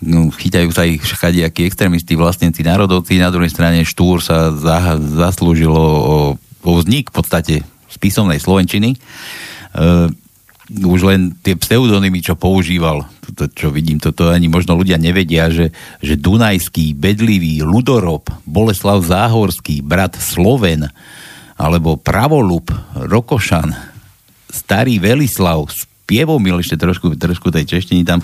[0.06, 5.82] no, chytajú sa ich všakadiakí extrémisti, vlastníci, národovci, na druhej strane štúr sa za, zaslúžilo
[5.82, 6.18] o,
[6.62, 8.94] o vznik v podstate z písomnej Slovenčiny.
[8.94, 8.98] E,
[10.72, 13.04] už len tie pseudonymy, čo používal,
[13.36, 19.84] to, čo vidím, toto ani možno ľudia nevedia, že, že Dunajský, Bedlivý, Ludorob, Boleslav Záhorský,
[19.84, 20.88] brat Sloven,
[21.60, 23.76] alebo Pravolub, Rokošan,
[24.48, 25.68] Starý Velislav,
[26.04, 28.20] Pievomil, ešte trošku, trošku tej češtiny tam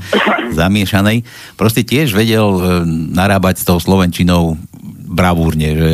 [0.52, 1.23] zamiešanej,
[1.56, 2.62] proste tiež vedel e,
[3.15, 4.60] narábať s tou Slovenčinou
[5.10, 5.91] bravúrne, že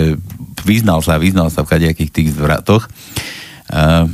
[0.66, 2.90] vyznal sa, vyznal sa v kadejakých tých zvratoch.
[3.66, 4.06] Uh,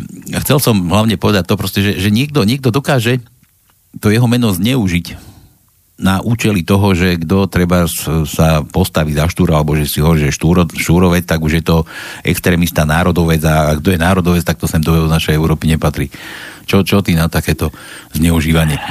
[0.43, 3.19] chcel som hlavne povedať to proste, že, že niekto, niekto dokáže
[3.99, 5.31] to jeho meno zneužiť
[6.01, 7.85] na účely toho, že kto treba
[8.25, 11.85] sa postaví za štúra, alebo že si ho, že štúro, šúrovec, tak už je to
[12.25, 16.09] extrémista národovec a kto je národovec, tak to sem do našej Európy nepatrí.
[16.65, 17.69] Čo, čo ty na takéto
[18.17, 18.81] zneužívanie?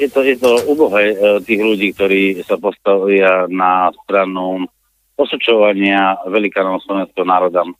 [0.00, 4.68] Je to, je to ubohé tých ľudí, ktorí sa postavia na stranu
[5.16, 7.64] osočovania velikánov slovenského národa.
[7.64, 7.72] E,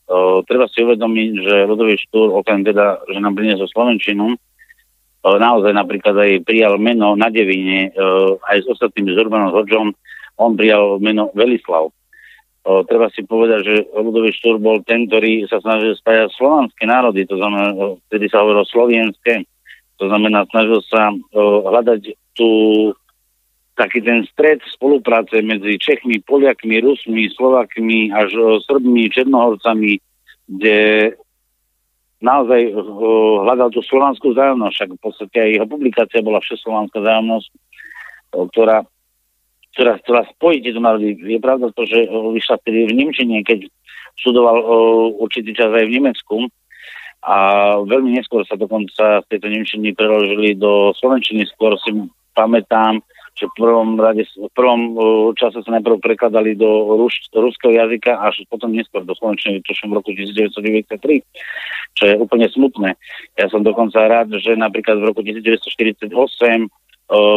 [0.48, 4.36] treba si uvedomiť, že Ludový Štúr, okrem teda, že nám priniesol Slovenčinu, e,
[5.20, 8.00] naozaj napríklad aj prijal meno na Devine, e,
[8.40, 9.92] aj s ostatnými s Urbanom Hodžom,
[10.40, 11.92] on prijal meno Velislav.
[12.66, 17.22] E, treba si povedať, že Ludový Štúr bol ten, ktorý sa snažil spájať slovanské národy,
[17.22, 19.46] to znamená, e, vtedy sa hovorilo slovenské,
[20.02, 22.00] to znamená, snažil sa e, hľadať
[22.34, 22.50] tú
[23.76, 28.32] taký ten stred spolupráce medzi Čechmi, Poliakmi, Rusmi, Slovakmi až
[28.64, 30.00] Srbmi, Černohorcami,
[30.48, 31.12] kde
[32.24, 32.72] naozaj
[33.44, 37.48] hľadal tú slovanskú vzájomnosť, však v podstate aj jeho publikácia bola všeslovanská vzájomnosť,
[38.32, 38.88] ktorá,
[39.76, 41.20] ktorá chcela spojiť tieto národy.
[41.20, 43.68] Je pravda to, že vyšla vtedy v Nemčine, keď
[44.16, 44.56] študoval
[45.20, 46.36] určitý čas aj v Nemecku,
[47.26, 47.36] a
[47.82, 51.90] veľmi neskôr sa dokonca z tejto Nemčiny preložili do Slovenčiny, skôr si
[52.38, 53.02] pamätám,
[53.36, 55.04] že v prvom, rade, v prvom uh,
[55.36, 60.16] čase sa najprv prekladali do rus, ruského jazyka až potom neskôr do slovenčiny v roku
[60.16, 61.20] 1993,
[61.92, 62.96] čo je úplne smutné.
[63.36, 66.66] Ja som dokonca rád, že napríklad v roku 1948 uh,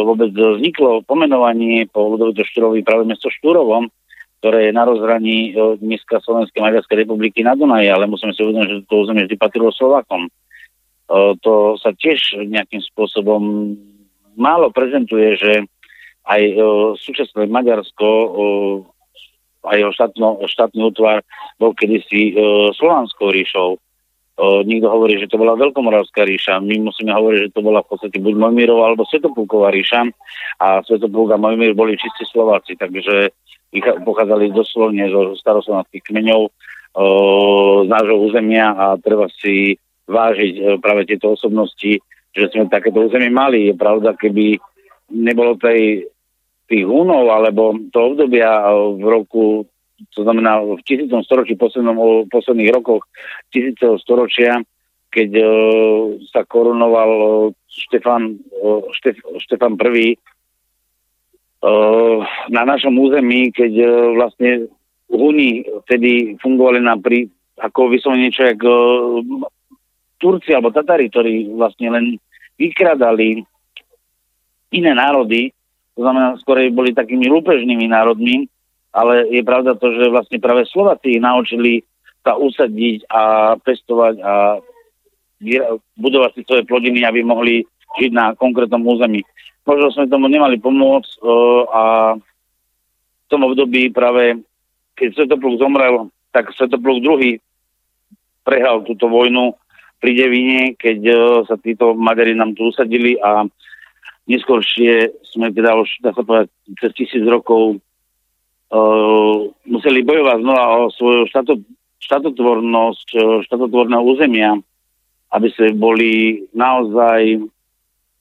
[0.08, 3.92] vôbec vzniklo pomenovanie po Ludovitu Štúrovi práve mesto Štúrovom,
[4.40, 8.68] ktoré je na rozhraní uh, dneska Slovenskej Maďarskej republiky na Dunaji, ale musíme si uvedomiť,
[8.72, 10.32] že to územie vždy patrilo Slovakom.
[11.12, 13.76] Uh, to sa tiež nejakým spôsobom
[14.40, 15.68] málo prezentuje, že
[16.30, 16.54] aj e,
[16.94, 18.28] súčasné Maďarsko, e,
[19.66, 21.26] aj jeho štátno, štátny útvar
[21.58, 22.34] bol kedysi e,
[22.78, 23.76] Slovanskou ríšou.
[23.76, 23.78] E,
[24.64, 26.62] niekto hovorí, že to bola Veľkomoravská ríša.
[26.62, 30.06] My musíme hovoriť, že to bola v podstate buď Mojmírova alebo Svetopulková ríša
[30.62, 33.34] a Svetopulk a Mojmír boli čistí Slováci, takže
[33.78, 36.50] pochádzali doslovne zo staroslovanských kmeňov e,
[37.84, 39.76] z nášho územia a treba si
[40.10, 42.02] vážiť e, práve tieto osobnosti,
[42.34, 43.70] že sme takéto územie mali.
[43.70, 44.58] Je pravda, keby
[45.10, 46.06] nebolo tej,
[46.70, 49.66] tých húnov alebo to obdobia v roku,
[50.14, 53.10] to znamená v tisícom storočí, poslednom, posledných rokoch
[53.50, 54.62] tisíceho storočia,
[55.10, 62.22] keď uh, sa korunoval uh, Štefan, uh, Štef, Štefan I uh,
[62.54, 64.70] na našom území, keď uh, vlastne
[65.10, 67.26] Huni vtedy fungovali na pri,
[67.58, 69.18] ako vyslovene niečo jak uh,
[70.22, 72.04] Turci alebo Tatári, ktorí vlastne len
[72.54, 73.42] vykradali
[74.70, 75.50] iné národy,
[76.00, 78.48] to znamená, skorej boli takými lúpežnými národmi,
[78.88, 81.84] ale je pravda to, že vlastne práve Slováci naučili
[82.24, 84.32] sa usadiť a pestovať a
[86.00, 87.68] budovať si svoje plodiny, aby mohli
[88.00, 89.20] žiť na konkrétnom území.
[89.68, 91.82] Možno sme tomu nemali pomôcť uh, a
[92.16, 94.40] v tom období práve,
[94.96, 97.36] keď Svetopluk zomrel, tak Svetopluk II
[98.40, 99.52] prehral túto vojnu
[100.00, 103.44] pri Devine, keď uh, sa títo Maďari nám tu usadili a
[104.30, 107.82] neskôršie sme teda už, dá sa povedať, cez tisíc rokov
[108.70, 111.58] uh, museli bojovať znova o svoju štato,
[111.98, 113.08] štatotvornosť,
[113.50, 114.54] štatotvorného územia,
[115.34, 117.42] aby sme boli naozaj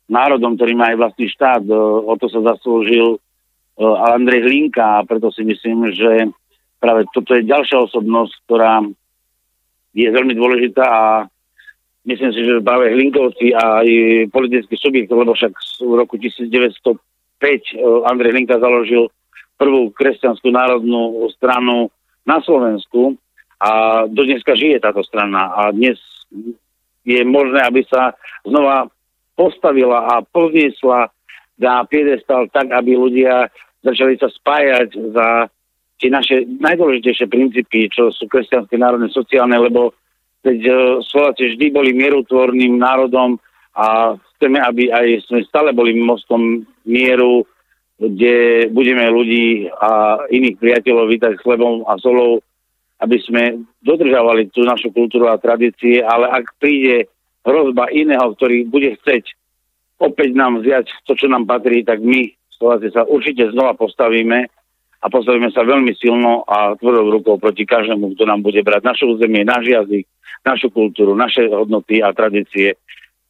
[0.10, 1.64] národom, ktorý má aj vlastný štát.
[1.70, 6.34] Uh, o to sa zaslúžil uh, Andrej Hlinka a preto si myslím, že
[6.82, 8.82] práve toto je ďalšia osobnosť, ktorá
[9.94, 11.06] je veľmi dôležitá a
[12.06, 13.90] myslím si, že práve Hlinkovci a aj
[14.32, 15.52] politický subjekt, lebo však
[15.84, 16.96] v roku 1905
[17.42, 17.58] eh,
[18.08, 19.12] Andrej Hlinka založil
[19.60, 21.92] prvú kresťanskú národnú stranu
[22.24, 23.20] na Slovensku
[23.60, 25.52] a do dneska žije táto strana.
[25.52, 26.00] A dnes
[27.04, 28.16] je možné, aby sa
[28.48, 28.88] znova
[29.36, 31.12] postavila a povniesla
[31.60, 33.52] na piedestal tak, aby ľudia
[33.84, 35.28] začali sa spájať za
[36.00, 39.92] tie naše najdôležitejšie princípy, čo sú kresťanské národné sociálne, lebo
[40.44, 40.74] Veď e,
[41.04, 43.36] Slováci vždy boli mierutvorným národom
[43.76, 47.44] a chceme, aby aj sme stále boli mostom mieru,
[48.00, 52.40] kde budeme ľudí a iných priateľov vítať s chlebom a solou,
[53.04, 57.12] aby sme dodržavali tú našu kultúru a tradície, ale ak príde
[57.44, 59.36] hrozba iného, ktorý bude chceť
[60.00, 64.48] opäť nám vziať to, čo nám patrí, tak my, Slováci, sa určite znova postavíme
[65.00, 69.04] a postavíme sa veľmi silno a tvrdou rukou proti každému, kto nám bude brať naše
[69.08, 70.06] územie, náš jazyk,
[70.44, 72.76] našu kultúru, naše hodnoty a tradície.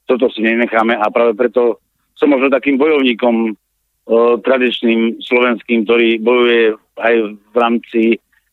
[0.09, 1.77] Toto si nenecháme a práve preto
[2.17, 3.51] som možno takým bojovníkom e,
[4.41, 8.01] tradičným slovenským, ktorý bojuje aj v rámci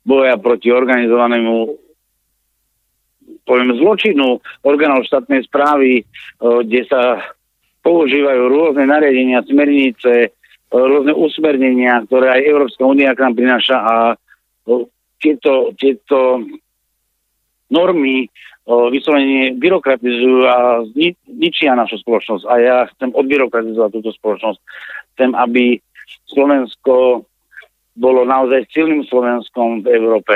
[0.06, 1.86] boja proti organizovanému
[3.46, 6.04] poviem zločinu orgánov štátnej správy, e,
[6.66, 7.22] kde sa
[7.86, 10.34] používajú rôzne nariadenia, smernice,
[10.70, 14.14] rôzne usmernenia, ktoré aj Európska únia k nám prináša a e,
[15.22, 16.42] tieto, tieto
[17.70, 18.30] normy
[18.66, 20.82] vyslovene byrokratizujú a
[21.30, 22.44] ničia našu spoločnosť.
[22.50, 24.58] A ja chcem odbyrokratizovať túto spoločnosť.
[25.14, 25.78] Chcem, aby
[26.26, 27.22] Slovensko
[27.94, 30.34] bolo naozaj silným Slovenskom v Európe.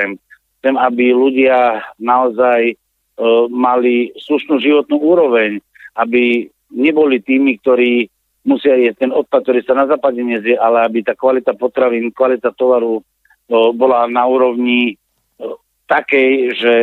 [0.63, 5.59] Chcem, aby ľudia naozaj uh, mali slušnú životnú úroveň,
[5.99, 8.07] aby neboli tými, ktorí
[8.47, 12.53] musia jesť ten odpad, ktorý sa na západe nezie, ale aby tá kvalita potravín, kvalita
[12.57, 14.97] tovaru uh, bola na úrovni
[15.41, 15.57] uh,
[15.89, 16.75] takej, že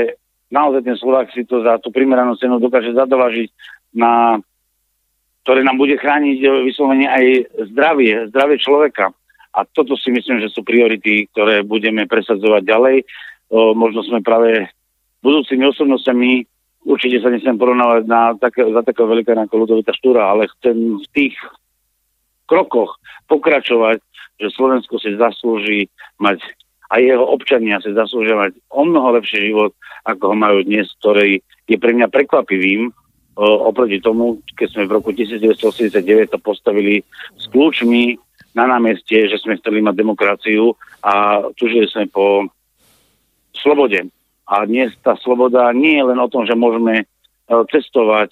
[0.54, 3.50] naozaj ten Slovák si to za tú primeranú cenu dokáže zadovažiť
[3.98, 4.38] na
[5.48, 7.26] ktoré nám bude chrániť e, vyslovene aj
[7.72, 9.16] zdravie, zdravie človeka.
[9.56, 12.98] A toto si myslím, že sú priority, ktoré budeme presadzovať ďalej.
[13.48, 14.68] O, možno sme práve
[15.24, 16.44] budúcimi osobnosťami,
[16.88, 21.08] určite sa nesem porovnávať na také, za takého veľká ako Ludovita Štúra, ale chcem v
[21.12, 21.36] tých
[22.48, 22.96] krokoch
[23.28, 24.00] pokračovať,
[24.40, 25.92] že Slovensko si zaslúži
[26.24, 26.40] mať
[26.88, 29.76] a jeho občania si zaslúžia mať o mnoho lepší život,
[30.08, 32.96] ako ho majú dnes, ktorý je pre mňa prekvapivým,
[33.38, 37.04] oproti tomu, keď sme v roku 1989 to postavili
[37.36, 38.16] s kľúčmi
[38.56, 40.74] na námestie, že sme chceli mať demokraciu
[41.04, 42.50] a tužili sme po
[43.54, 44.10] slobode.
[44.48, 47.06] A dnes tá sloboda nie je len o tom, že môžeme e,
[47.68, 48.32] cestovať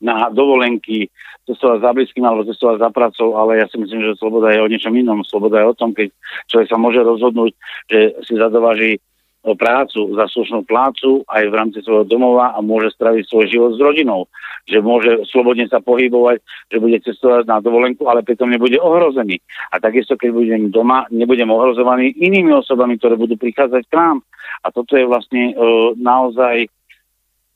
[0.00, 1.08] na dovolenky,
[1.44, 4.68] cestovať za blízkym alebo cestovať za pracou, ale ja si myslím, že sloboda je o
[4.68, 5.24] niečom inom.
[5.24, 6.08] Sloboda je o tom, keď
[6.48, 7.52] človek sa môže rozhodnúť,
[7.88, 9.00] že si zadováži
[9.40, 13.80] prácu, za slušnú plácu aj v rámci svojho domova a môže straviť svoj život s
[13.80, 14.28] rodinou.
[14.68, 19.40] Že môže slobodne sa pohybovať, že bude cestovať na dovolenku, ale pritom nebude ohrozený.
[19.72, 24.20] A takisto, keď budem doma, nebudem ohrozovaný inými osobami, ktoré budú prichádzať k nám.
[24.60, 25.54] A toto je vlastne e,
[25.96, 26.68] naozaj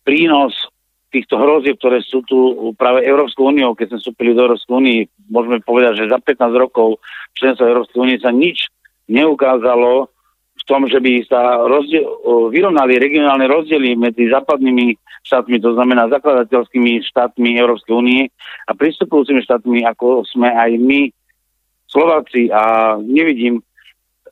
[0.09, 0.57] prínos
[1.12, 5.62] týchto hrozieb, ktoré sú tu práve Európskou úniou, keď sme vstúpili do Európskej únie, môžeme
[5.62, 6.99] povedať, že za 15 rokov
[7.38, 8.66] členstva Európskej únie sa nič
[9.07, 10.11] neukázalo,
[10.54, 12.06] v tom, že by sa rozdiel,
[12.48, 18.22] vyrovnali regionálne rozdiely medzi západnými štátmi, to znamená zakladateľskými štátmi Európskej únie
[18.68, 21.12] a pristupujúcimi štátmi, ako sme aj my,
[21.94, 22.50] Slováci.
[22.50, 23.62] A nevidím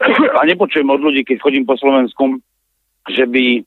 [0.39, 2.43] a nepočujem od ľudí, keď chodím po Slovensku,
[3.07, 3.63] že by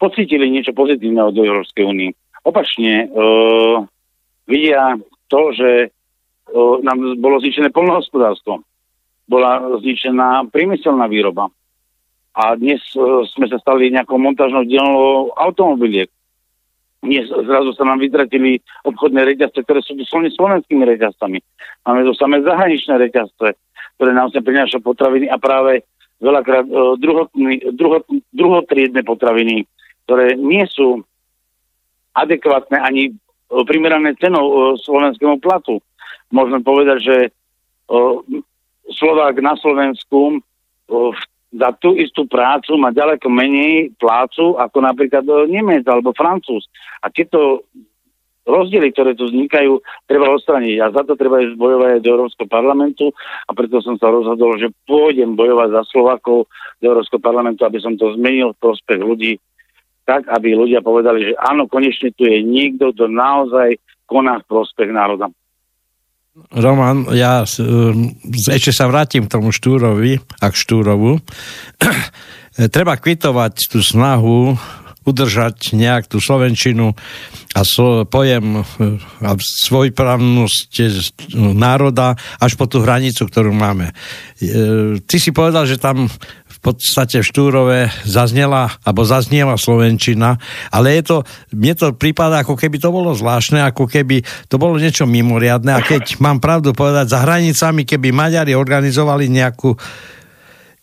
[0.00, 2.12] pocítili niečo pozitívne od Európskej únie.
[2.44, 3.84] Opačne uh,
[4.48, 4.96] vidia
[5.28, 8.62] to, že uh, nám bolo zničené polnohospodárstvo,
[9.26, 11.50] bola zničená priemyselná výroba,
[12.36, 16.12] a dnes uh, sme sa stali nejakou montážnou dielnou automobiliek.
[17.00, 21.38] Dnes zrazu sa nám vytratili obchodné reťazce, ktoré sú doslovne slovenskými reťazcami.
[21.88, 23.56] Máme tu samé zahraničné reťazce,
[23.96, 25.88] ktoré nám sa prinášajú potraviny a práve
[26.20, 28.04] veľakrát uh, druhotný, druhot,
[28.36, 29.64] druhotriedne potraviny,
[30.04, 31.00] ktoré nie sú
[32.12, 35.80] adekvátne ani uh, primerané cenou slovenskému platu.
[36.28, 37.16] Môžeme povedať, že
[38.90, 40.42] Slovák na Slovensku
[40.90, 41.20] v
[41.54, 46.66] za tú istú prácu má ďaleko menej plácu ako napríklad e, Nemec alebo Francúz.
[47.00, 47.64] A tieto
[48.46, 50.76] rozdiely, ktoré tu vznikajú, treba odstraniť.
[50.78, 53.10] A za to treba ísť bojovať aj do Európskeho parlamentu
[53.46, 56.46] a preto som sa rozhodol, že pôjdem bojovať za Slovakov
[56.78, 59.32] do Európskeho parlamentu, aby som to zmenil v prospech ľudí,
[60.06, 63.74] tak, aby ľudia povedali, že áno, konečne tu je niekto, kto naozaj
[64.06, 65.26] koná v prospech národa.
[66.52, 68.12] Roman, ja um,
[68.52, 71.16] ešte sa vrátim k tomu Štúrovi a k Štúrovu.
[72.76, 74.52] Treba kvitovať tú snahu
[75.06, 76.92] udržať nejak tú slovenčinu
[77.56, 78.64] a so, pojem uh,
[79.24, 80.70] a svojprávnosť
[81.56, 83.96] národa až po tú hranicu, ktorú máme.
[84.44, 86.04] Uh, ty si povedal, že tam
[86.66, 90.34] podstate v Štúrove zaznela, alebo zazniela Slovenčina,
[90.74, 91.16] ale je to,
[91.54, 95.80] mne to prípada, ako keby to bolo zvláštne, ako keby to bolo niečo mimoriadne a
[95.80, 99.78] keď mám pravdu povedať, za hranicami, keby Maďari organizovali nejakú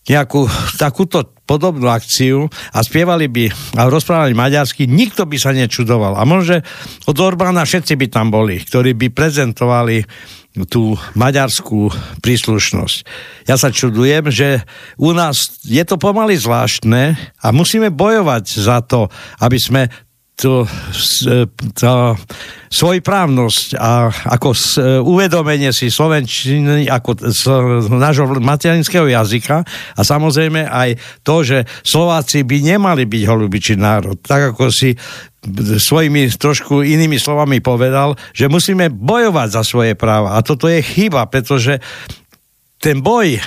[0.03, 0.43] nejakú
[0.75, 3.47] takúto podobnú akciu a spievali by
[3.79, 6.19] a rozprávali maďarsky, nikto by sa nečudoval.
[6.19, 6.59] A možno,
[7.07, 10.03] od Orbána všetci by tam boli, ktorí by prezentovali
[10.69, 11.89] tú maďarskú
[12.21, 12.97] príslušnosť.
[13.49, 14.61] Ja sa čudujem, že
[15.01, 19.09] u nás je to pomaly zvláštne a musíme bojovať za to,
[19.41, 19.81] aby sme
[20.33, 20.65] to,
[21.77, 21.93] to
[22.73, 24.49] svojprávnosť a ako
[25.05, 27.43] uvedomenie si slovenčiny ako z
[27.93, 29.61] nášho materinského jazyka
[29.93, 34.17] a samozrejme aj to, že Slováci by nemali byť holubičí národ.
[34.17, 34.97] Tak ako si
[35.77, 40.39] svojimi trošku inými slovami povedal, že musíme bojovať za svoje práva.
[40.39, 41.83] A toto je chyba, pretože
[42.79, 43.37] ten boj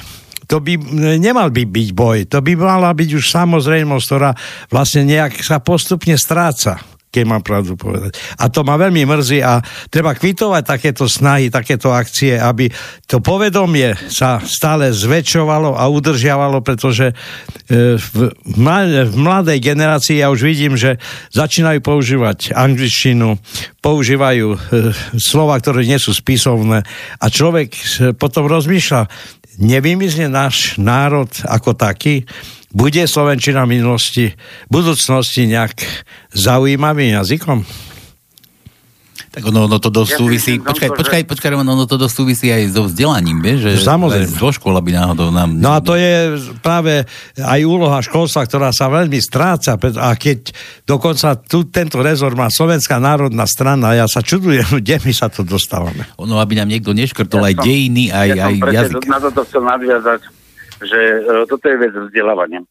[0.47, 0.79] to by
[1.19, 4.31] nemal by byť boj, to by mala byť už samozrejmosť, ktorá
[4.71, 8.13] vlastne nejak sa postupne stráca keď mám pravdu povedať.
[8.37, 12.69] A to ma veľmi mrzí a treba kvitovať takéto snahy, takéto akcie, aby
[13.09, 18.17] to povedomie sa stále zväčšovalo a udržiavalo, pretože e, v
[19.17, 21.01] mladej generácii ja už vidím, že
[21.33, 23.41] začínajú používať angličtinu,
[23.81, 24.59] používajú e,
[25.17, 26.85] slova, ktoré nie sú spisovné
[27.17, 27.73] a človek
[28.21, 29.09] potom rozmýšľa,
[29.59, 32.25] nevymizne náš národ ako taký,
[32.77, 34.37] bude Slovenčina v minulosti,
[34.69, 35.81] v budúcnosti nejak
[36.37, 37.65] zaujímavým jazykom?
[39.37, 42.15] Tak ono, ono to dosť ja súvisí, počkaj, to, počkaj, počkaj, ono, ono to dosť
[42.25, 44.33] súvisí aj so vzdelaním, vieš, že Samozrejme.
[44.33, 45.53] zo škola by náhodou nám...
[45.61, 47.05] No a to je práve
[47.37, 50.57] aj úloha školstva, ktorá sa veľmi stráca a keď
[50.89, 55.45] dokonca tu tento rezort má Slovenská národná strana, ja sa čudujem, kde my sa to
[55.45, 56.09] dostávame.
[56.17, 59.05] Ono, aby nám niekto neškrtol ja aj som, dejiny, aj, ja aj jazyk.
[59.05, 60.21] Na toto chcel nadviazať,
[60.81, 62.65] že uh, toto je vec vzdelávania.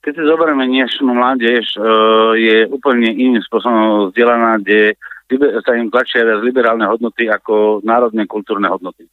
[0.00, 4.96] Keď si zoberieme dnešnú mládež, uh, je úplne iným spôsobom vzdelaná, kde
[5.38, 9.06] sa im tlačia viac liberálne hodnoty ako národné kultúrne hodnoty.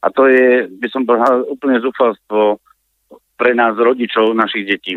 [0.00, 2.56] A to je, by som povedal, úplne zúfalstvo
[3.36, 4.96] pre nás, rodičov našich detí.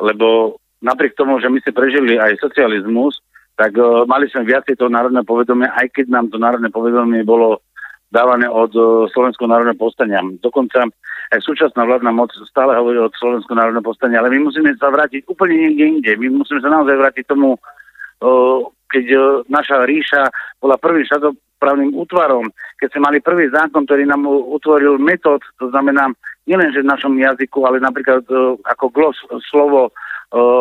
[0.00, 3.20] Lebo napriek tomu, že my si prežili aj socializmus,
[3.56, 7.60] tak uh, mali sme viacej toho národného povedomia, aj keď nám to národné povedomie bolo
[8.08, 10.24] dávané od uh, Slovenského národného povstania.
[10.40, 10.88] Dokonca
[11.30, 15.28] aj súčasná vládna moc stále hovorí od Slovenského národného povstania, ale my musíme sa vrátiť
[15.28, 16.12] úplne niekde inde.
[16.16, 18.60] My musíme sa naozaj vrátiť tomu uh,
[18.90, 20.28] keď e, naša ríša
[20.58, 22.50] bola prvým štátoprávnym útvarom,
[22.82, 26.10] keď sme mali prvý zákon, ktorý nám utvoril metód, to znamená
[26.50, 29.16] nielenže v našom jazyku, ale napríklad e, ako glos,
[29.46, 29.92] slovo e,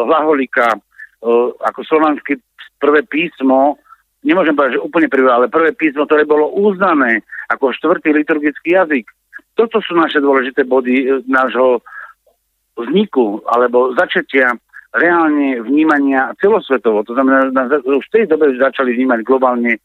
[0.05, 0.77] hlaholika,
[1.59, 2.39] ako slovanský
[2.79, 3.75] prvé písmo,
[4.23, 9.03] nemôžem povedať, že úplne prvé, ale prvé písmo, ktoré bolo uznané ako štvrtý liturgický jazyk.
[9.59, 11.83] Toto sú naše dôležité body nášho
[12.79, 14.55] vzniku alebo začatia
[14.93, 17.05] reálne vnímania celosvetovo.
[17.05, 17.53] To znamená,
[17.85, 19.77] už v tej dobe začali vnímať globálne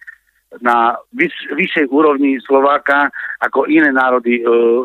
[0.62, 3.10] na vyš, vyššej úrovni Slováka
[3.42, 4.42] ako iné národy e,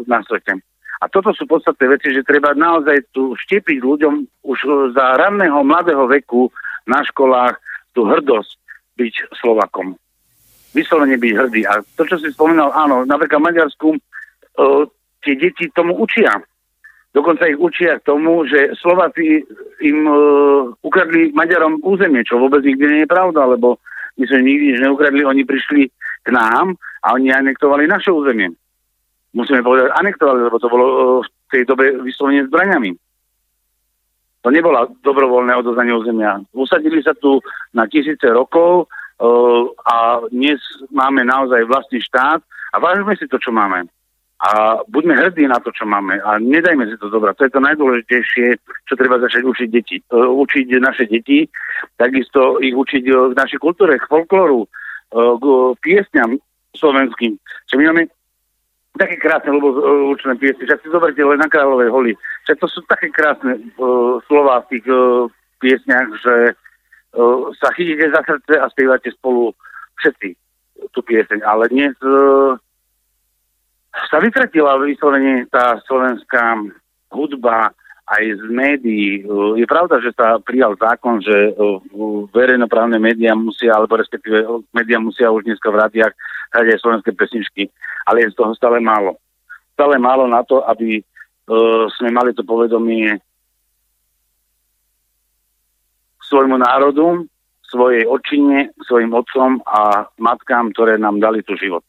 [0.10, 0.58] na svete.
[1.00, 4.60] A toto sú podstatné veci, že treba naozaj tu štepiť ľuďom už
[4.92, 6.52] za ranného mladého veku
[6.84, 7.56] na školách
[7.96, 8.52] tú hrdosť
[9.00, 9.96] byť Slovakom.
[10.76, 11.62] Vyslovene byť hrdý.
[11.64, 14.00] A to, čo si spomínal, áno, napríklad v Maďarsku e,
[15.24, 16.36] tie deti tomu učia.
[17.10, 19.42] Dokonca ich učia k tomu, že Slováci
[19.82, 23.82] im uh, ukradli Maďarom územie, čo vôbec nikdy nie je pravda, lebo
[24.22, 25.90] my sme nikdy nič neukradli, oni prišli
[26.22, 28.54] k nám a oni anektovali naše územie.
[29.34, 32.94] Musíme povedať, anektovali, lebo to bolo uh, v tej dobe vyslovene zbraňami.
[34.46, 36.46] To nebola dobrovoľné odozdanie územia.
[36.54, 37.42] Usadili sa tu
[37.74, 40.62] na tisíce rokov uh, a dnes
[40.94, 42.38] máme naozaj vlastný štát
[42.70, 43.90] a vážme si to, čo máme
[44.40, 47.36] a buďme hrdí na to, čo máme a nedajme si to zobrať.
[47.36, 48.48] To je to najdôležitejšie,
[48.88, 50.00] čo treba začať učiť deti.
[50.08, 51.44] Uh, učiť naše deti,
[52.00, 55.46] takisto ich učiť uh, v našej kultúre, k folklóru, uh, k
[55.84, 56.40] piesňam
[56.72, 57.36] slovenským.
[57.68, 58.08] Čo my máme
[58.96, 59.76] také krásne lebo
[60.16, 60.64] učené piesne.
[60.64, 62.14] Však si zoberte len na Kráľovej holi.
[62.48, 65.28] Však to sú také krásne uh, slova v tých uh,
[65.60, 69.52] piesňach, že uh, sa chytíte za srdce a spievate spolu
[70.00, 70.32] všetci
[70.96, 71.44] tú pieseň.
[71.44, 72.56] Ale dnes uh,
[73.90, 76.62] sa vytratila vyslovene tá slovenská
[77.10, 77.74] hudba
[78.10, 79.22] aj z médií.
[79.58, 81.54] Je pravda, že sa prijal zákon, že
[82.34, 86.14] verejnoprávne médiá musia, alebo respektíve médiá musia už dneska v rádiách
[86.50, 87.70] hrať aj slovenské pesničky,
[88.10, 89.22] ale je z toho stále málo.
[89.78, 91.06] Stále málo na to, aby
[91.98, 93.14] sme mali to povedomie
[96.26, 97.26] svojmu národu,
[97.70, 101.86] svojej očine, svojim otcom a matkám, ktoré nám dali tu život.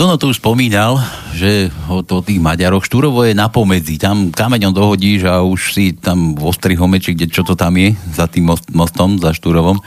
[0.00, 0.96] Tono tu už spomínal,
[1.36, 5.76] že o, to, o tých Maďaroch, Štúrovo je na pomedzi, tam kameňom dohodíš a už
[5.76, 9.36] si tam v Ostri Homeči, kde čo to tam je, za tým most, mostom, za
[9.36, 9.76] Štúrovom.
[9.76, 9.82] E,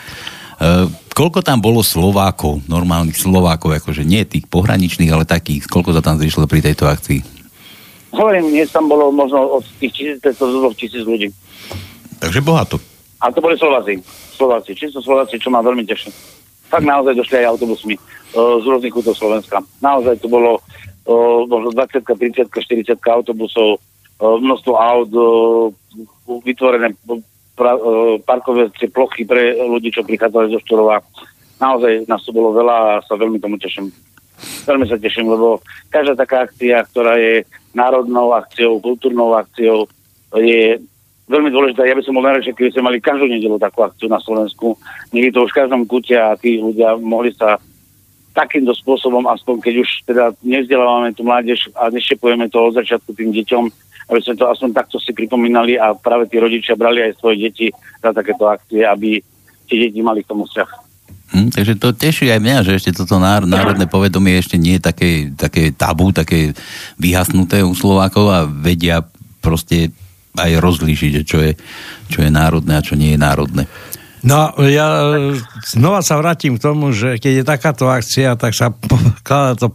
[1.17, 6.21] koľko tam bolo Slovákov, normálnych Slovákov, akože nie tých pohraničných, ale takých, koľko sa tam
[6.21, 7.19] zišlo pri tejto akcii?
[8.13, 11.33] Hovorím, dnes tam bolo možno od tých 1500 do 2000 ľudí.
[12.21, 12.77] Takže bohato.
[13.17, 13.97] A to boli Slováci.
[14.37, 16.13] Slováci, čisto Slováci, čo ma veľmi teší.
[16.73, 17.95] Fakt naozaj došli aj autobusmi
[18.33, 19.61] z rôznych kútov Slovenska.
[19.77, 20.57] Naozaj to bolo
[21.45, 23.77] možno 20, 30, 40 autobusov,
[24.17, 25.11] množstvo aut,
[26.41, 26.97] vytvorené
[28.25, 31.05] parkovacie plochy pre ľudí, čo prichádzali zo Štorova.
[31.61, 33.93] Naozaj nás to bolo veľa a sa veľmi tomu teším.
[34.65, 35.61] Veľmi sa teším, lebo
[35.93, 37.45] každá taká akcia, ktorá je
[37.77, 39.85] národnou akciou, kultúrnou akciou,
[40.41, 40.81] je
[41.27, 41.87] veľmi dôležitá.
[41.87, 44.75] Ja by som bol najradšej, keby sme mali každú nedelu takú akciu na Slovensku.
[45.15, 47.59] Je to už v každom kúte a tí ľudia mohli sa
[48.33, 53.29] takýmto spôsobom, aspoň keď už teda nevzdelávame tú mládež a neštepujeme to od začiatku tým
[53.29, 53.63] deťom,
[54.09, 57.67] aby sme to aspoň takto si pripomínali a práve tí rodičia brali aj svoje deti
[58.01, 59.21] na takéto akcie, aby
[59.69, 60.69] tie deti mali k tomu vzťah.
[61.33, 65.09] Hm, takže to teší aj mňa, že ešte toto národné povedomie ešte nie je také,
[65.33, 66.53] také tabu, také
[67.01, 69.01] vyhasnuté u Slovákov a vedia
[69.41, 69.89] proste
[70.37, 71.51] aj rozlíšiť, čo je,
[72.09, 73.63] čo je národné a čo nie je národné.
[74.23, 75.19] No, ja
[75.67, 78.71] znova sa vrátim k tomu, že keď je takáto akcia, tak sa
[79.27, 79.67] kladá to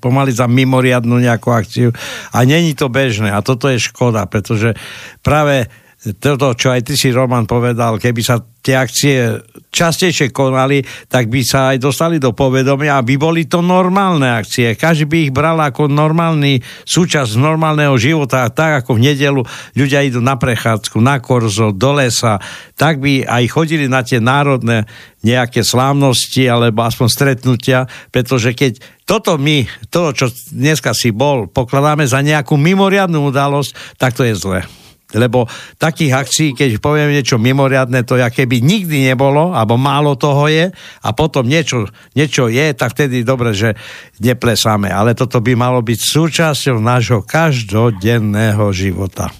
[0.00, 1.92] pomaly za mimoriadnu nejakú akciu
[2.32, 4.72] a není to bežné a toto je škoda, pretože
[5.20, 5.68] práve
[6.00, 9.36] toto, čo aj ty si, Roman, povedal, keby sa tie akcie
[9.68, 14.80] častejšie konali, tak by sa aj dostali do povedomia, aby boli to normálne akcie.
[14.80, 19.44] Každý by ich bral ako normálny súčasť normálneho života, tak ako v nedelu
[19.76, 22.40] ľudia idú na prechádzku, na korzo, do lesa,
[22.80, 24.88] tak by aj chodili na tie národné
[25.20, 32.08] nejaké slávnosti alebo aspoň stretnutia, pretože keď toto my, to, čo dneska si bol, pokladáme
[32.08, 34.64] za nejakú mimoriadnú udalosť, tak to je zle.
[35.10, 40.46] Lebo takých akcií, keď poviem niečo mimoriadne, to ja keby nikdy nebolo, alebo málo toho
[40.46, 40.70] je,
[41.02, 43.74] a potom niečo, niečo je, tak vtedy dobre, že
[44.22, 44.86] neplesáme.
[44.86, 49.34] Ale toto by malo byť súčasťou nášho každodenného života.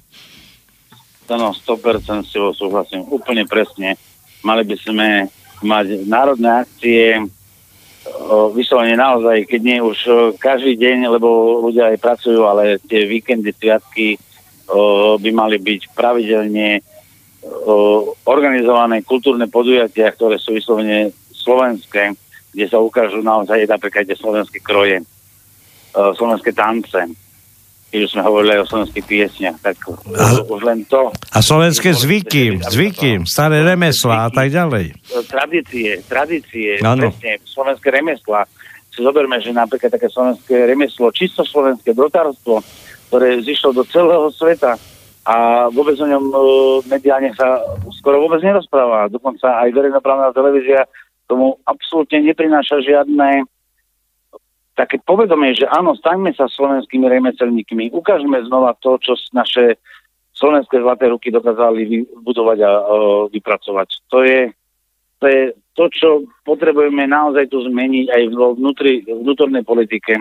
[1.30, 3.06] Áno, 100% s tebou súhlasím.
[3.06, 3.94] Úplne presne.
[4.42, 5.08] Mali by sme
[5.62, 7.22] mať národné akcie,
[8.56, 9.98] vyslovene naozaj, keď nie už
[10.40, 14.16] každý deň, lebo ľudia aj pracujú, ale tie víkendy, sviatky,
[15.18, 16.78] by mali byť pravidelne
[18.28, 22.14] organizované kultúrne podujatia, ktoré sú vyslovene slovenské,
[22.52, 25.02] kde sa ukážu naozaj napríklad tie slovenské kroje,
[25.90, 27.00] slovenské tance,
[27.90, 31.10] keď už sme hovorili aj o slovenských piesniach, tak a, už len to...
[31.34, 34.94] A slovenské zvyky, zvyky, staré remeslá a tak ďalej.
[35.26, 37.10] Tradície, tradície, ano.
[37.10, 38.46] presne, slovenské remesla.
[38.94, 42.62] Si zoberme, že napríklad také slovenské remeslo, čisto slovenské drotárstvo,
[43.10, 44.78] ktoré zišlo do celého sveta
[45.26, 46.42] a vôbec o ňom uh,
[46.86, 47.58] mediálne sa
[47.98, 49.10] skoro vôbec nerozpráva.
[49.10, 50.86] Dokonca aj verejnoprávna televízia
[51.26, 53.44] tomu absolútne neprináša žiadne
[54.78, 59.76] také povedomie, že áno, staňme sa slovenskými remeselníkmi, ukážeme znova to, čo naše
[60.32, 62.86] slovenské zlaté ruky dokázali vybudovať a uh,
[63.28, 63.88] vypracovať.
[64.08, 64.54] To je,
[65.20, 65.42] to je
[65.76, 66.08] to, čo
[66.48, 70.16] potrebujeme naozaj tu zmeniť aj vo vnútri, vnútornej politike,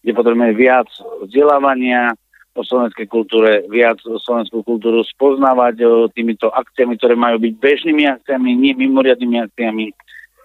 [0.00, 0.88] kde potrebujeme viac
[1.28, 2.16] vzdelávania,
[2.58, 8.04] o slovenskej kultúre, viac o slovenskú kultúru spoznávať o, týmito akciami, ktoré majú byť bežnými
[8.18, 9.94] akciami, nie mimoriadnými akciami.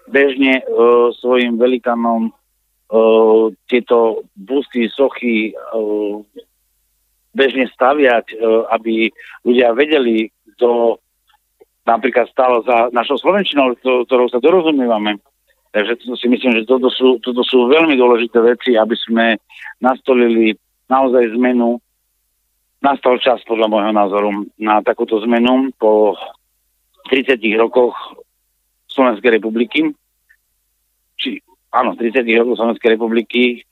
[0.06, 2.32] Bežne o, svojim velikanom o,
[3.66, 6.22] tieto busty, sochy o,
[7.34, 9.10] bežne staviať, o, aby
[9.42, 11.02] ľudia vedeli, kto
[11.84, 15.20] napríklad stalo za našou Slovenčinou, ktorou sa dorozumievame.
[15.74, 19.36] Takže to si myslím, že toto sú, toto sú veľmi dôležité veci, aby sme
[19.82, 20.54] nastolili
[20.86, 21.82] naozaj zmenu
[22.84, 26.12] nastal čas, podľa môjho názoru, na takúto zmenu po
[27.08, 27.96] 30 rokoch
[28.92, 29.88] Slovenskej republiky.
[31.16, 31.40] Či,
[31.72, 33.64] áno, 30 rokov Slovenskej republiky,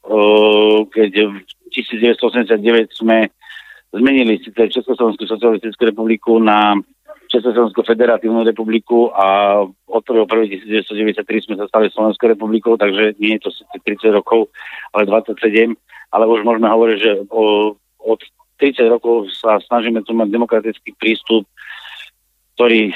[0.89, 1.37] keď v
[1.69, 3.29] 1989 sme
[3.93, 6.81] zmenili síce Československú socialistickú republiku na
[7.29, 13.51] Československú federatívnu republiku a od 1.1.1993 sme sa stali Slovenskou republikou, takže nie je to
[13.53, 14.53] 30 rokov,
[14.93, 15.73] ale 27,
[16.13, 17.13] ale už môžeme hovoriť, že
[18.05, 18.21] od
[18.63, 21.43] 30 rokov sa snažíme tu mať demokratický prístup,
[22.55, 22.95] ktorý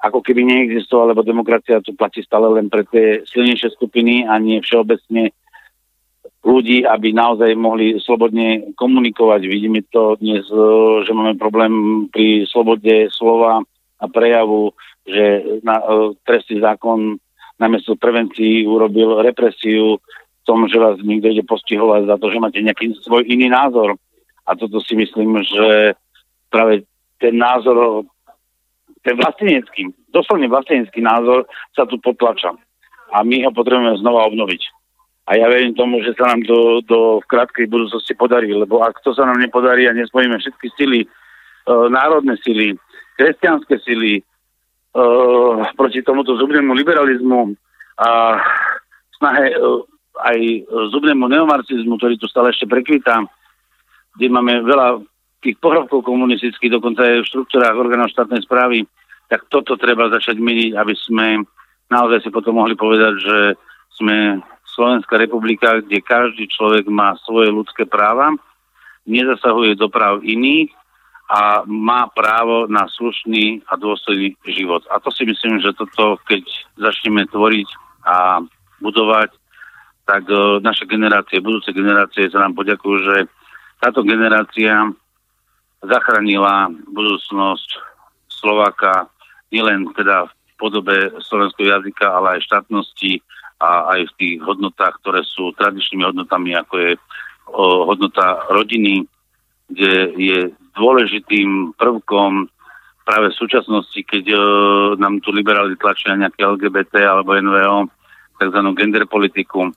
[0.00, 4.62] ako keby neexistoval, lebo demokracia tu platí stále len pre tie silnejšie skupiny a nie
[4.62, 5.34] všeobecne
[6.40, 9.44] ľudí, aby naozaj mohli slobodne komunikovať.
[9.44, 10.64] Vidíme to dnes, e,
[11.04, 13.60] že máme problém pri slobode slova
[14.00, 14.72] a prejavu,
[15.04, 17.20] že na, e, trestný zákon
[17.60, 22.64] namiesto prevencii urobil represiu v tom, že vás niekto ide postihovať za to, že máte
[22.64, 24.00] nejaký svoj iný názor.
[24.46, 25.94] A toto si myslím, že
[26.50, 26.84] práve
[27.20, 28.04] ten názor,
[29.04, 32.56] ten vlastenecký, doslovne vlastenecký názor sa tu potlača.
[33.10, 34.62] A my ho potrebujeme znova obnoviť.
[35.30, 38.98] A ja verím tomu, že sa nám to do v krátkej budúcnosti podarí, lebo ak
[39.06, 41.08] to sa nám nepodarí a nespojíme všetky sily, e,
[41.86, 42.74] národné sily,
[43.14, 44.22] kresťanské sily e,
[45.78, 47.54] proti tomuto zubnému liberalizmu
[48.02, 48.42] a
[49.22, 49.56] snahe e,
[50.18, 50.38] aj
[50.90, 53.22] zubnému neomarxizmu, ktorý tu stále ešte prekvítá,
[54.16, 55.02] kde máme veľa
[55.40, 58.84] tých pohrobkov komunistických, dokonca aj v štruktúrách orgánov štátnej správy,
[59.30, 61.46] tak toto treba začať meniť, aby sme
[61.88, 63.36] naozaj si potom mohli povedať, že
[63.96, 64.40] sme
[64.70, 68.30] Slovenská republika, kde každý človek má svoje ľudské práva,
[69.08, 70.70] nezasahuje do práv iných
[71.30, 74.82] a má právo na slušný a dôstojný život.
[74.90, 76.42] A to si myslím, že toto, keď
[76.78, 77.68] začneme tvoriť
[78.06, 78.42] a
[78.82, 79.30] budovať,
[80.10, 80.26] tak
[80.62, 83.16] naše generácie, budúce generácie sa nám poďakujú, že
[83.80, 84.92] táto generácia
[85.80, 87.68] zachránila budúcnosť
[88.28, 89.08] Slováka
[89.52, 93.24] nielen teda v podobe slovenského jazyka, ale aj štátnosti
[93.60, 99.04] a aj v tých hodnotách, ktoré sú tradičnými hodnotami, ako je o, hodnota rodiny,
[99.68, 100.38] kde je
[100.76, 102.48] dôležitým prvkom
[103.04, 104.40] práve v súčasnosti, keď o,
[104.96, 107.88] nám tu liberáli tlačia nejaké LGBT alebo NVO,
[108.40, 108.60] tzv.
[108.76, 109.72] gender politiku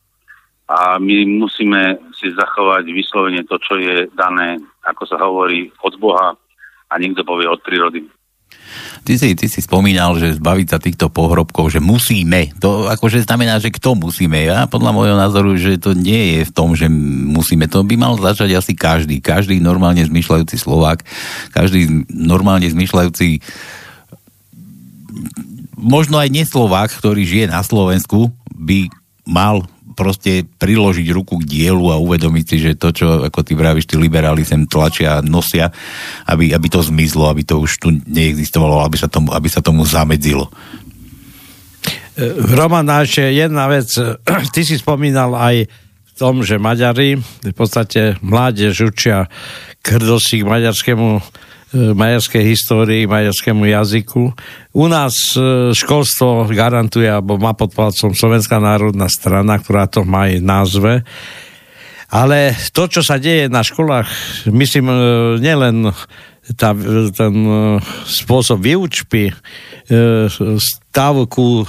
[0.74, 6.34] a my musíme si zachovať vyslovene to, čo je dané, ako sa hovorí, od Boha
[6.90, 8.10] a niekto povie od prírody.
[9.04, 12.56] Ty si, ty si spomínal, že zbaviť sa týchto pohrobkov, že musíme.
[12.64, 14.48] To akože znamená, že kto musíme.
[14.48, 16.88] Ja podľa môjho názoru, že to nie je v tom, že
[17.28, 17.68] musíme.
[17.68, 19.20] To by mal začať asi každý.
[19.20, 21.04] Každý normálne zmyšľajúci Slovák,
[21.52, 23.44] každý normálne zmyšľajúci
[25.76, 28.88] možno aj neslovák, ktorý žije na Slovensku, by
[29.28, 33.88] mal proste priložiť ruku k dielu a uvedomiť si, že to, čo, ako ty vravíš,
[33.88, 35.70] tí liberáli sem tlačia a nosia,
[36.28, 39.86] aby, aby to zmizlo, aby to už tu neexistovalo, aby sa tomu, aby sa tomu
[39.86, 40.52] zamedzilo.
[42.54, 43.90] Roman, ešte jedna vec.
[44.54, 49.26] Ty si spomínal aj v tom, že Maďari, v podstate mládež učia
[49.82, 51.20] k k maďarskému
[51.74, 54.32] maďarskej histórii, maďarskému jazyku.
[54.78, 60.30] U nás e, školstvo garantuje, alebo má pod palcom Slovenská národná strana, ktorá to má
[60.30, 60.94] aj názve.
[62.14, 64.06] Ale to, čo sa deje na školách,
[64.54, 64.96] myslím, e,
[65.42, 65.90] nielen
[66.60, 66.76] tá,
[67.16, 67.34] ten
[68.04, 69.32] spôsob výučby
[70.60, 71.64] stav ku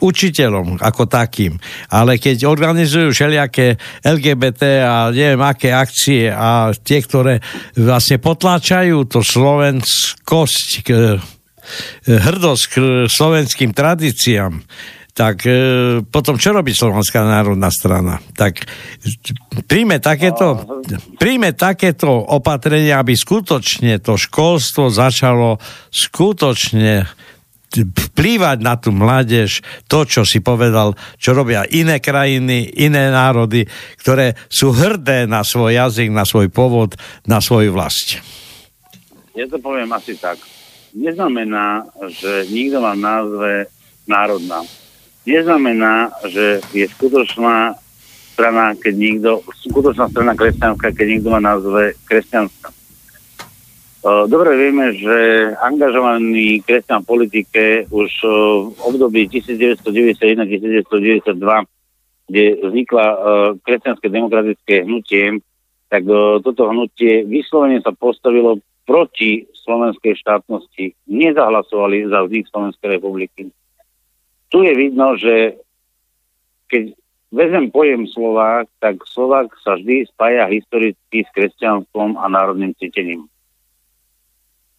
[0.00, 1.56] učiteľom ako takým.
[1.92, 7.40] Ale keď organizujú všelijaké LGBT a neviem aké akcie a tie, ktoré
[7.76, 10.70] vlastne potláčajú to slovenskosť,
[12.08, 12.74] hrdosť k
[13.08, 14.60] slovenským tradíciám,
[15.12, 18.16] tak e, potom čo robí Slovenská národná strana?
[18.32, 18.64] Tak
[19.68, 20.80] príjme takéto,
[21.20, 25.60] príjme takéto opatrenia, aby skutočne to školstvo začalo
[25.92, 27.04] skutočne
[27.72, 33.64] vplývať na tú mládež, to, čo si povedal, čo robia iné krajiny, iné národy,
[34.00, 38.20] ktoré sú hrdé na svoj jazyk, na svoj pôvod, na svoju vlast.
[39.32, 40.36] Ja to poviem asi tak.
[40.92, 43.72] Neznamená, že nikto má názve
[44.04, 44.60] národná
[45.26, 47.74] neznamená, že je skutočná
[48.32, 52.72] strana, keď niekto, skutočná strana kresťanská, keď niekto má názve kresťanská.
[54.02, 55.14] Dobre vieme, že
[55.62, 58.10] angažovaný kresťan v politike už
[58.74, 61.38] v období 1991-1992,
[62.26, 63.06] kde vznikla
[63.62, 65.38] kresťanské demokratické hnutie,
[65.86, 66.02] tak
[66.42, 70.98] toto hnutie vyslovene sa postavilo proti slovenskej štátnosti.
[71.06, 73.54] Nezahlasovali za vznik Slovenskej republiky
[74.52, 75.56] tu je vidno, že
[76.68, 76.92] keď
[77.32, 83.24] vezmem pojem Slovák, tak Slovák sa vždy spája historicky s kresťanstvom a národným cítením.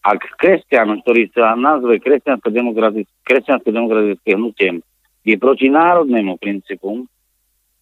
[0.05, 4.85] Ak kresťan, ktorý sa nazve kresťansko-demokratické, hnutie,
[5.23, 7.07] je proti národnému princípu,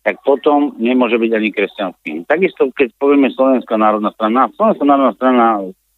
[0.05, 2.25] tak potom nemôže byť ani kresťanským.
[2.29, 5.45] Takisto, keď povieme Slovenská národná strana, Slovenská národná strana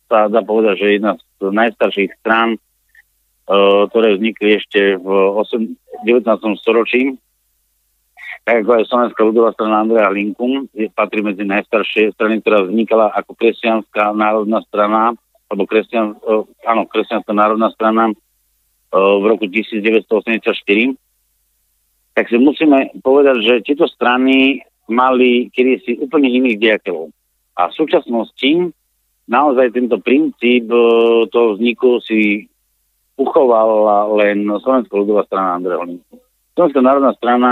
[0.08, 2.56] sa dá povedať, že je jedna z najstarších strán
[3.48, 6.64] ktoré vznikli ešte v 8, 19.
[6.64, 7.20] storočí,
[8.44, 13.12] tak ako aj Slovenská ľudová strana Andreja Linku, je, patrí medzi najstaršie strany, ktorá vznikala
[13.16, 15.16] ako kresťanská národná strana,
[15.48, 20.44] alebo kresťan, uh, áno, kresťanská národná strana uh, v roku 1984,
[22.14, 24.60] tak si musíme povedať, že tieto strany
[24.92, 27.16] mali kedysi úplne iných diateľov.
[27.56, 28.76] A v súčasnosti
[29.26, 30.68] naozaj tento princíp
[31.32, 32.52] toho vzniku si
[33.18, 36.18] uchovala len Slovenská ľudová strana Andreja Holinku.
[36.54, 37.50] Slovenská národná strana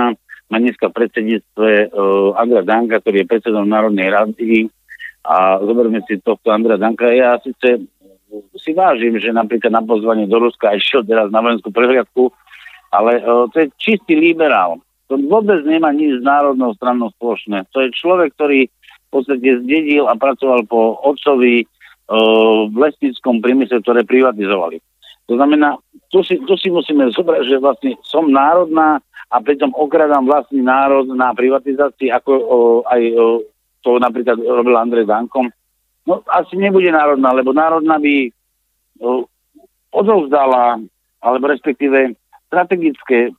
[0.52, 4.68] má dneska v predsedníctve uh, Andrea Danka, ktorý je predsedom Národnej rady
[5.24, 7.08] a zoberme si tohto Andrea Danka.
[7.14, 7.88] Ja síce
[8.60, 12.36] si vážim, že napríklad na pozvanie do Ruska išiel teraz na vojenskú prehliadku,
[12.92, 14.84] ale uh, to je čistý liberál.
[15.08, 17.68] To vôbec nemá nič s národnou stranou spoločné.
[17.76, 23.84] To je človek, ktorý v podstate zdedil a pracoval po otcovi uh, v lesnickom priemysle,
[23.84, 24.80] ktoré privatizovali.
[25.30, 25.78] To znamená,
[26.12, 29.00] tu si, tu si musíme zobrať, že vlastne som národná
[29.32, 33.26] a pritom okradám vlastný národ na privatizácii, ako o, aj o,
[33.80, 35.48] to napríklad robil Andrej Dankom.
[36.04, 38.28] No asi nebude národná, lebo národná by
[39.00, 39.24] o,
[39.96, 40.84] odovzdala,
[41.24, 42.12] alebo respektíve
[42.52, 43.32] strategické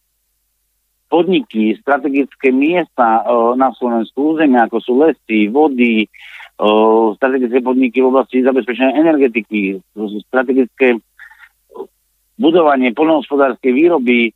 [1.12, 6.09] podniky, strategické miesta o, na Slovensku územie, ako sú lesy, vody,
[6.57, 9.76] o, strategické podniky v oblasti zabezpečenia energetiky,
[10.24, 10.97] strategické
[12.37, 14.33] budovanie polnohospodárskej výroby,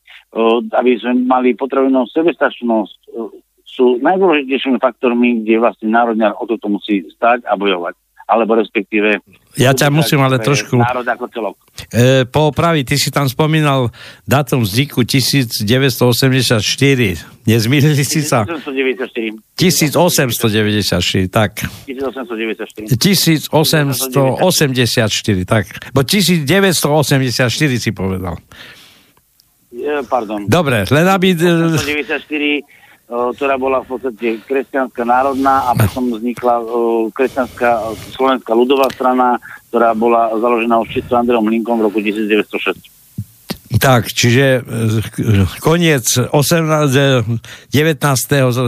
[0.72, 2.97] aby sme mali potravinovú sebestačnosť,
[3.66, 7.92] sú najdôležitejšími faktormi, kde vlastne národňar o toto musí stať a bojovať.
[8.26, 9.22] Alebo respektíve
[9.56, 10.76] ja ťa musím ale trošku...
[10.76, 11.56] Národ ako celok.
[11.88, 13.88] E, poopraviť, ty si tam spomínal
[14.28, 16.60] datum vzniku 1984.
[17.48, 18.44] Nezmýlili si sa?
[18.44, 19.32] 1894.
[19.56, 21.64] 1894, tak.
[21.88, 23.48] 1894.
[23.48, 25.64] 1884, tak.
[25.96, 28.36] Bo 1984 si povedal.
[30.04, 30.44] Pardon.
[30.44, 31.32] Dobre, len aby...
[31.32, 36.54] 1894 ktorá bola v podstate kresťanská národná a potom vznikla
[37.14, 39.38] kresťanská slovenská ľudová strana,
[39.70, 42.95] ktorá bola založená už čisto Andreom Linkom v roku 1906.
[43.68, 45.02] Tak, čiže e,
[45.58, 46.30] koniec 18,
[47.68, 47.98] 19.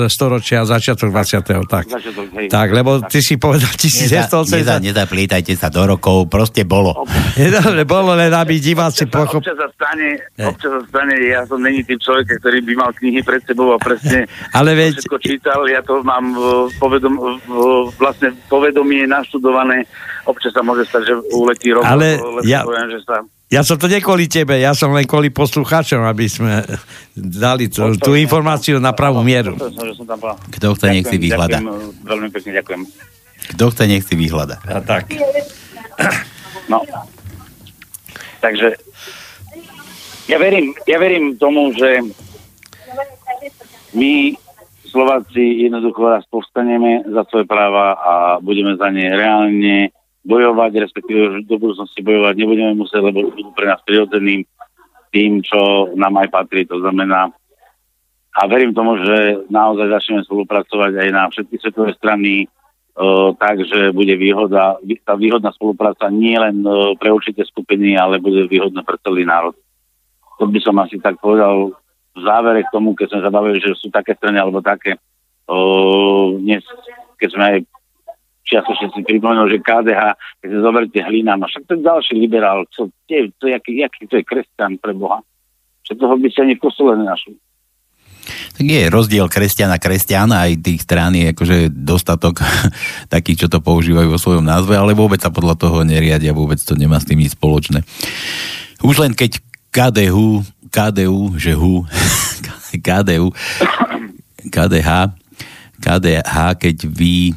[0.07, 1.46] storočia, začiatok 20.
[1.64, 2.46] Tak, Začiatok, hej.
[2.49, 4.59] tak lebo ty si povedal 1980.
[4.59, 7.07] Neza, nezaplietajte sa do rokov, proste bolo.
[7.59, 9.46] Dobre, bolo len, aby diváci pochopili.
[9.46, 13.20] Občas sa stane, občas sa stane, ja som není tým človek, ktorý by mal knihy
[13.22, 14.26] pred sebou a presne
[14.59, 16.42] Ale veď- všetko čítal, ja to mám v
[16.76, 17.14] povedom,
[17.46, 17.55] v,
[17.96, 19.86] vlastne povedomie naštudované,
[20.26, 23.80] občas sa môže stať, že uletí rok, Ale lebo ja- poviem, že sa Ja som
[23.80, 26.61] to nie kvôli tebe, ja som len kvôli poslucháčom, aby sme
[27.16, 29.57] dali to, tú informáciu na pravú mieru.
[30.53, 31.64] Kto chce, nech si vyhľada.
[32.05, 32.82] veľmi pekne ďakujem.
[33.57, 34.61] Kto chce, nech si vyhľada.
[34.68, 35.09] A tak.
[36.68, 36.84] No.
[38.44, 38.76] Takže
[40.28, 42.05] ja verím, ja verím tomu, že
[43.96, 44.36] my
[44.88, 49.92] Slováci jednoducho raz povstaneme za svoje práva a budeme za ne reálne
[50.27, 54.43] bojovať, respektíve do budúcnosti bojovať nebudeme musieť, lebo budú pre nás prirodzeným
[55.14, 56.69] tým, čo nám aj patrí.
[56.69, 57.33] To znamená,
[58.39, 64.14] a verím tomu, že naozaj začneme spolupracovať aj na všetky svetové strany, uh, takže bude
[64.14, 69.27] výhoda, tá výhodná spolupráca nie len uh, pre určité skupiny, ale bude výhodná pre celý
[69.27, 69.57] národ.
[70.39, 71.75] To by som asi tak povedal
[72.14, 74.95] v závere k tomu, keď sme sa že sú také strany alebo také.
[75.51, 76.62] Uh, dnes,
[77.19, 77.59] keď sme aj
[78.49, 82.64] čiastočne si pripomenul, že KDH, keď si zoberte Hlina, no však to je ďalší liberál,
[82.72, 85.20] čo, tie, to, jaký, jaký to je kresťan pre Boha.
[85.84, 87.36] Že toho by ste ani v kostole nenašli.
[88.28, 92.44] Tak je rozdiel kresťana kresťana, aj tých strán je akože dostatok
[93.14, 96.76] takých, čo to používajú vo svojom názve, ale vôbec sa podľa toho neriadia, vôbec to
[96.76, 97.84] nemá s tým nič spoločné.
[98.84, 99.40] Už len keď
[99.72, 101.84] KDU, KDU, že HU,
[102.86, 103.32] KDU,
[104.49, 104.90] KDH,
[105.78, 107.32] KDH, keď vy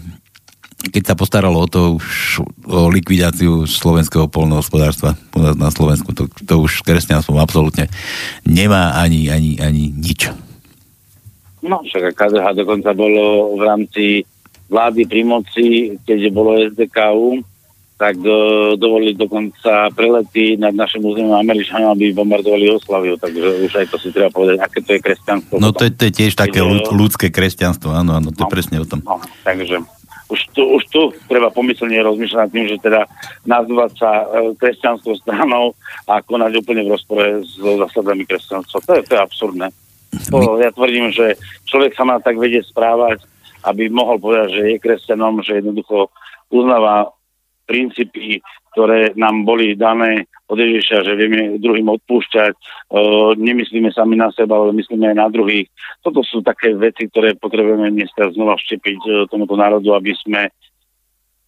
[0.84, 6.26] keď sa postaralo o to už o likvidáciu slovenského polnohospodárstva u nás na Slovensku, to,
[6.42, 7.86] to už kresťanstvom absolútne
[8.42, 10.34] nemá ani, ani, ani nič.
[11.62, 14.06] No, však KDH dokonca bolo v rámci
[14.66, 15.66] vlády pri moci,
[16.02, 17.46] keďže bolo SDKU,
[17.96, 18.34] tak do,
[18.74, 24.10] dovolili dokonca prelety nad našim územím Američanom, aby bombardovali Oslaviu, takže už aj to si
[24.10, 25.62] treba povedať, aké to je kresťanstvo.
[25.62, 28.50] No to, je- to je tiež také ľud, ľudské kresťanstvo, áno, áno, to je No.
[28.50, 29.06] presne o tom.
[29.06, 29.86] No, takže
[30.32, 33.02] už tu, už tu treba pomyslne rozmýšľať nad tým, že teda
[33.44, 34.26] nazvať sa e,
[34.56, 35.76] kresťanskou stranou
[36.08, 38.80] a konať úplne v rozpore s zásadami kresťanstva.
[38.80, 39.68] To je, to je absurdné.
[40.32, 41.36] To, ja tvrdím, že
[41.68, 43.24] človek sa má tak vedieť správať,
[43.68, 46.08] aby mohol povedať, že je kresťanom, že jednoducho
[46.48, 47.12] uznáva
[47.68, 48.40] princípy,
[48.72, 54.60] ktoré nám boli dané od Ježiša, že vieme druhým odpúšťať, uh, nemyslíme sami na seba,
[54.60, 55.72] ale myslíme aj na druhých.
[56.04, 60.52] Toto sú také veci, ktoré potrebujeme dneska znova vštepiť uh, tomuto národu, aby sme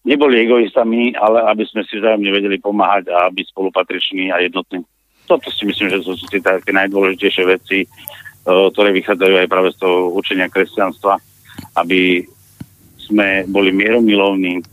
[0.08, 4.88] neboli egoistami, ale aby sme si vzájomne vedeli pomáhať a byť spolupatriční a jednotní.
[5.28, 9.84] Toto si myslím, že sú tie také najdôležitejšie veci, uh, ktoré vychádzajú aj práve z
[9.84, 11.20] toho učenia kresťanstva,
[11.76, 12.24] aby
[13.04, 14.64] sme boli mieromilovní,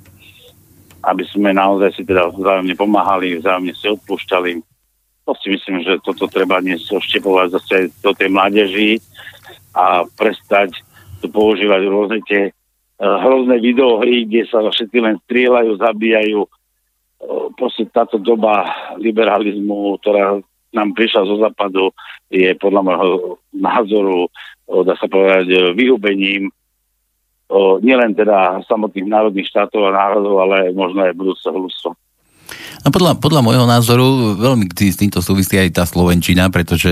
[1.00, 4.52] aby sme naozaj si teda vzájomne pomáhali, vzájomne si odpúšťali.
[5.24, 9.00] To si myslím, že toto treba dnes oštepovať zase do tej mládeži
[9.72, 10.74] a prestať
[11.20, 16.40] tu používať rôzne tie uh, hrozné videohry, kde sa všetky len strieľajú, zabíjajú.
[16.44, 20.40] Uh, proste táto doba liberalizmu, ktorá
[20.72, 21.92] nám prišla zo západu,
[22.32, 23.10] je podľa môjho
[23.52, 26.50] názoru, uh, dá sa povedať, vyhubením
[27.82, 31.92] nielen teda samotných národných štátov a národov, ale možno aj budúceho ľudstva.
[32.80, 36.90] A podľa, podľa môjho názoru veľmi s týmto súvisí aj tá Slovenčina, pretože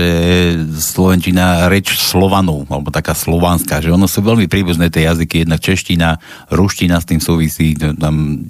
[0.77, 6.21] Slovenčina reč Slovanov, alebo taká slovanská, že ono sú veľmi príbuzné tie jazyky, jednak čeština,
[6.53, 8.45] ruština s tým súvisí, tam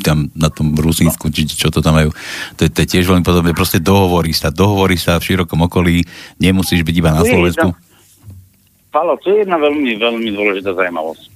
[0.00, 2.08] tam na tom Rusínsku, či čo to tam majú,
[2.56, 3.52] to, je- to je tiež veľmi podobné.
[3.52, 6.00] Proste dohovorí sa, dohovorí sa v širokom okolí,
[6.40, 7.68] nemusíš byť iba na Tu je Slovensku.
[8.90, 11.30] Palo, to je jedna veľmi, veľmi dôležitá zaujímavosť.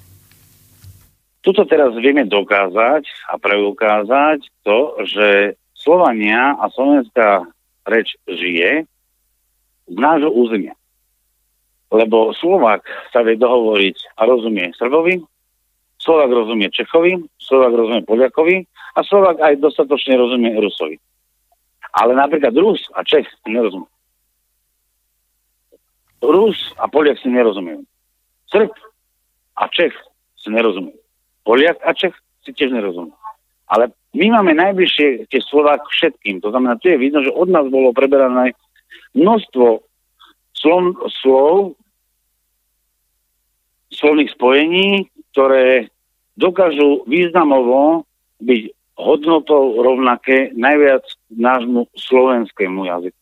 [1.46, 7.46] Tuto teraz vieme dokázať a preukázať to, že Slovania a slovenská
[7.86, 8.88] reč žije
[9.86, 10.74] z nášho územia.
[11.94, 12.82] Lebo Slovak
[13.14, 15.20] sa vie dohovoriť a rozumie Srbovi,
[16.00, 18.66] Slovak rozumie Čechovi, Slovak rozumie Poliakovi
[18.98, 20.98] a Slovak aj dostatočne rozumie Rusovi.
[21.94, 23.93] Ale napríklad Rus a Čech nerozumie.
[26.24, 27.84] Rus a Poliak si nerozumiejú.
[28.48, 28.72] Srb
[29.60, 29.94] a Čech
[30.40, 30.96] si nerozumie.
[31.44, 33.12] Poliak a Čech si tiež nerozumie.
[33.68, 36.40] Ale my máme najbližšie tie slova k všetkým.
[36.44, 38.52] To znamená, tu je vidno, že od nás bolo preberané
[39.16, 39.82] množstvo
[40.54, 40.82] slov,
[41.22, 41.74] slov
[43.94, 45.88] slovných spojení, ktoré
[46.34, 48.06] dokážu významovo
[48.42, 48.62] byť
[48.98, 53.20] hodnotou rovnaké najviac nášmu slovenskému jazyku.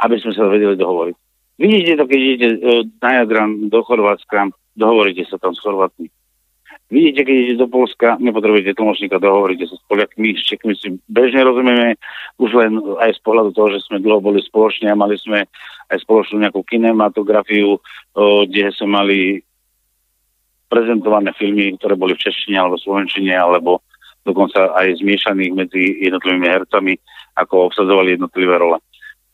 [0.00, 1.16] Aby sme sa vedeli dohovoriť.
[1.54, 2.58] Vidíte to, keď idete e,
[2.98, 6.10] na Jadran do Chorvátska, dohovoríte sa tam s Chorvátmi.
[6.90, 11.40] Vidíte, keď idete do Polska, nepotrebujete tlmočníka, dohovoríte sa s Poliakmi, s Čekmi si bežne
[11.46, 11.96] rozumieme,
[12.36, 15.48] už len aj z pohľadu toho, že sme dlho boli spoločne a mali sme
[15.90, 17.80] aj spoločnú nejakú kinematografiu,
[18.46, 19.18] kde sme mali
[20.68, 23.80] prezentované filmy, ktoré boli v češtine alebo slovenčine, alebo
[24.28, 26.94] dokonca aj zmiešaných medzi jednotlivými hercami,
[27.40, 28.78] ako obsadzovali jednotlivé role.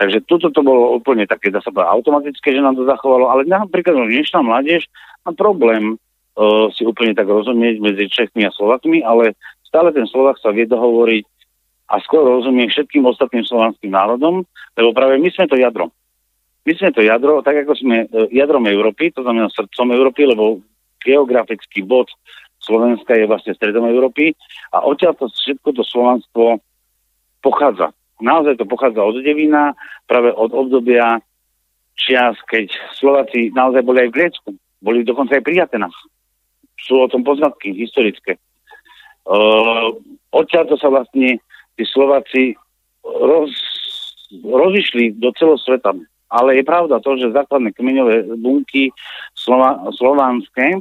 [0.01, 3.45] Takže toto to bolo úplne také, dá sa povedať, automatické, že nám to zachovalo, ale
[3.45, 4.89] napríklad dnešná mládež
[5.29, 6.01] má problém
[6.41, 10.65] uh, si úplne tak rozumieť medzi Čechmi a Slovakmi, ale stále ten Slovak sa vie
[10.65, 11.29] dohovoriť
[11.93, 15.93] a skoro rozumie všetkým ostatným slovanským národom, lebo práve my sme to jadro.
[16.65, 20.65] My sme to jadro, tak ako sme uh, jadrom Európy, to znamená srdcom Európy, lebo
[21.05, 22.09] geografický bod
[22.65, 24.33] Slovenska je vlastne stredom Európy
[24.73, 26.57] a odtiaľ to všetko to Slovanstvo
[27.45, 27.93] pochádza.
[28.21, 29.73] Naozaj to pochádza od Devina,
[30.05, 31.21] práve od obdobia
[31.97, 34.49] čias, keď Slováci naozaj boli aj v Grécku.
[34.81, 35.97] Boli dokonca aj pri Atenách.
[36.81, 38.41] Sú o tom poznatky historické.
[39.29, 40.01] Uh,
[40.33, 41.37] odtiaľ to sa vlastne
[41.77, 42.57] tí Slováci
[43.05, 43.53] roz,
[44.41, 45.93] rozišli do celého sveta.
[46.31, 48.95] Ale je pravda to, že základné kmeňové bunky
[49.35, 50.79] slova, slovanské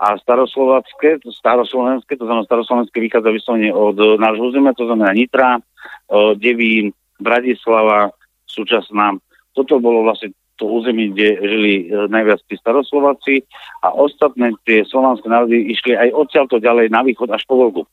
[0.00, 5.60] a staroslovacké, staroslovenské, to znamená staroslovenské vychádza vyslovene od nášho územia, to znamená Nitra,
[6.38, 8.14] Devín, Bratislava,
[8.46, 9.18] súčasná.
[9.52, 13.46] Toto bolo vlastne to územie, kde žili e, najviac tí staroslováci
[13.86, 17.86] a ostatné tie slovanské národy išli aj odtiaľto ďalej na východ až po Volgu.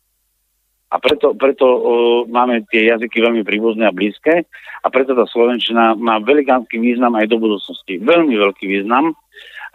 [0.94, 1.82] A preto, preto uh,
[2.30, 4.48] máme tie jazyky veľmi príbuzné a blízke
[4.80, 8.00] a preto tá Slovenčina má velikánsky význam aj do budúcnosti.
[8.00, 9.12] Veľmi veľký význam,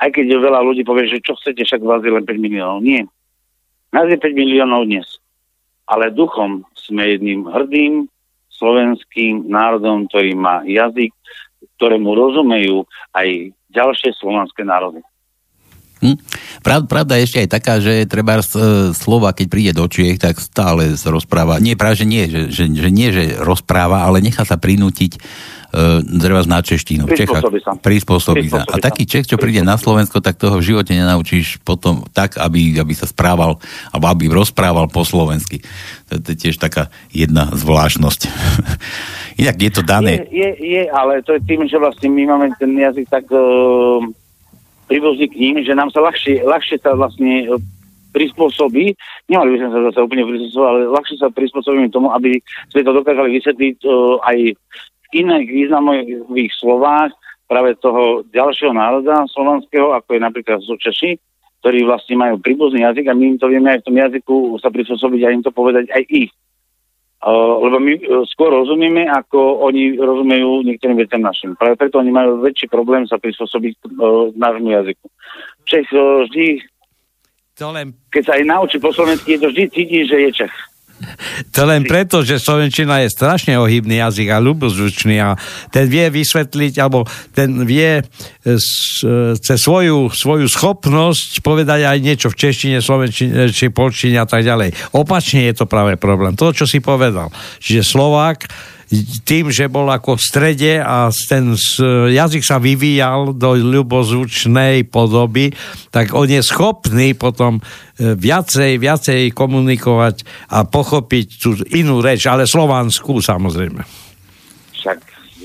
[0.00, 2.80] aj keď veľa ľudí povie, že čo chcete, však vás je len 5 miliónov.
[2.80, 3.04] Nie.
[3.92, 5.19] Nás je 5 miliónov dnes.
[5.90, 8.06] Ale duchom sme jedným hrdým,
[8.60, 11.10] slovenským národom, ktorý má jazyk,
[11.80, 12.84] ktorému rozumejú
[13.16, 15.00] aj ďalšie slovanské národy.
[16.00, 16.16] Hm.
[16.64, 18.40] Pravda, pravda je ešte aj taká, že treba
[18.96, 21.60] slova, keď príde do Čiech, tak stále rozpráva.
[21.60, 25.20] Nie, práve, že nie, že, že, že nie, že rozpráva, ale nechá sa prinútiť
[25.74, 27.06] uh, na češtinu.
[27.06, 27.72] Prispôsobí sa.
[27.78, 28.62] Prispôsobí sa.
[28.66, 32.78] A taký Čech, čo príde na Slovensko, tak toho v živote nenaučíš potom tak, aby,
[32.78, 33.58] aby sa správal,
[33.90, 35.62] alebo aby rozprával po slovensky.
[36.10, 38.20] To, to je tiež taká jedna zvláštnosť.
[39.42, 40.26] Inak je to dané.
[40.28, 43.26] Je, je, je, ale to je tým, že vlastne my máme ten jazyk tak...
[43.30, 44.10] Uh
[44.90, 47.54] príbuzný k ním, že nám sa ľahšie, ľahšie sa vlastne e,
[48.10, 48.90] prispôsobí,
[49.30, 52.42] nemali by sme sa zase úplne prispôsobiť, ale ľahšie sa prispôsobíme tomu, aby
[52.74, 54.36] sme to dokázali vysvetliť uh, aj
[55.12, 57.10] iných významových slovách
[57.50, 61.18] práve toho ďalšieho národa slovanského, ako je napríklad sú Češi,
[61.60, 64.70] ktorí vlastne majú príbuzný jazyk a my im to vieme aj v tom jazyku sa
[64.70, 66.32] prispôsobiť a im to povedať aj ich.
[67.20, 71.52] Uh, lebo my uh, skôr rozumieme, ako oni rozumejú niektorým veciam našim.
[71.52, 75.04] Práve preto oni majú väčší problém sa prispôsobiť uh, nášmu jazyku.
[75.68, 76.64] Čech uh, vždy,
[77.60, 77.92] to len...
[78.08, 80.54] keď sa aj naučí po slovensky, je to vždy cíti, že je Čech.
[81.56, 85.32] To len preto, že Slovenčina je strašne ohybný jazyk a ľubozvučný a
[85.72, 88.04] ten vie vysvetliť, alebo ten vie
[89.40, 94.96] cez svoju, svoju schopnosť povedať aj niečo v češtine, slovenčine či polčine a tak ďalej.
[94.96, 96.36] Opačne je to práve problém.
[96.36, 97.32] To, čo si povedal.
[97.60, 98.44] Čiže Slovák
[99.22, 101.54] tým, že bol ako v strede a ten
[102.10, 105.54] jazyk sa vyvíjal do ľubozvučnej podoby,
[105.94, 112.50] tak on je schopný potom e, viacej, viacej komunikovať a pochopiť tú inú reč, ale
[112.50, 113.86] slovanskú samozrejme.
[114.74, 114.98] Však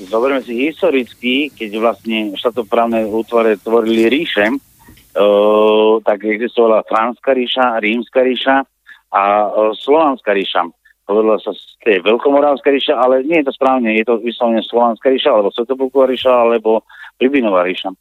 [0.09, 8.21] zoberme si historicky, keď vlastne štatoprávne útvare tvorili ríše, uh, tak existovala Franská ríša, Rímska
[8.25, 8.65] ríša
[9.13, 10.65] a uh, Slovanská ríša
[11.05, 15.13] hovorilo sa z tej Veľkomorávska ríša, ale nie je to správne, je to vyslovene Slovanská
[15.13, 16.81] ríša, alebo Svetopolková ríša, alebo
[17.21, 17.93] Pribinová ríša.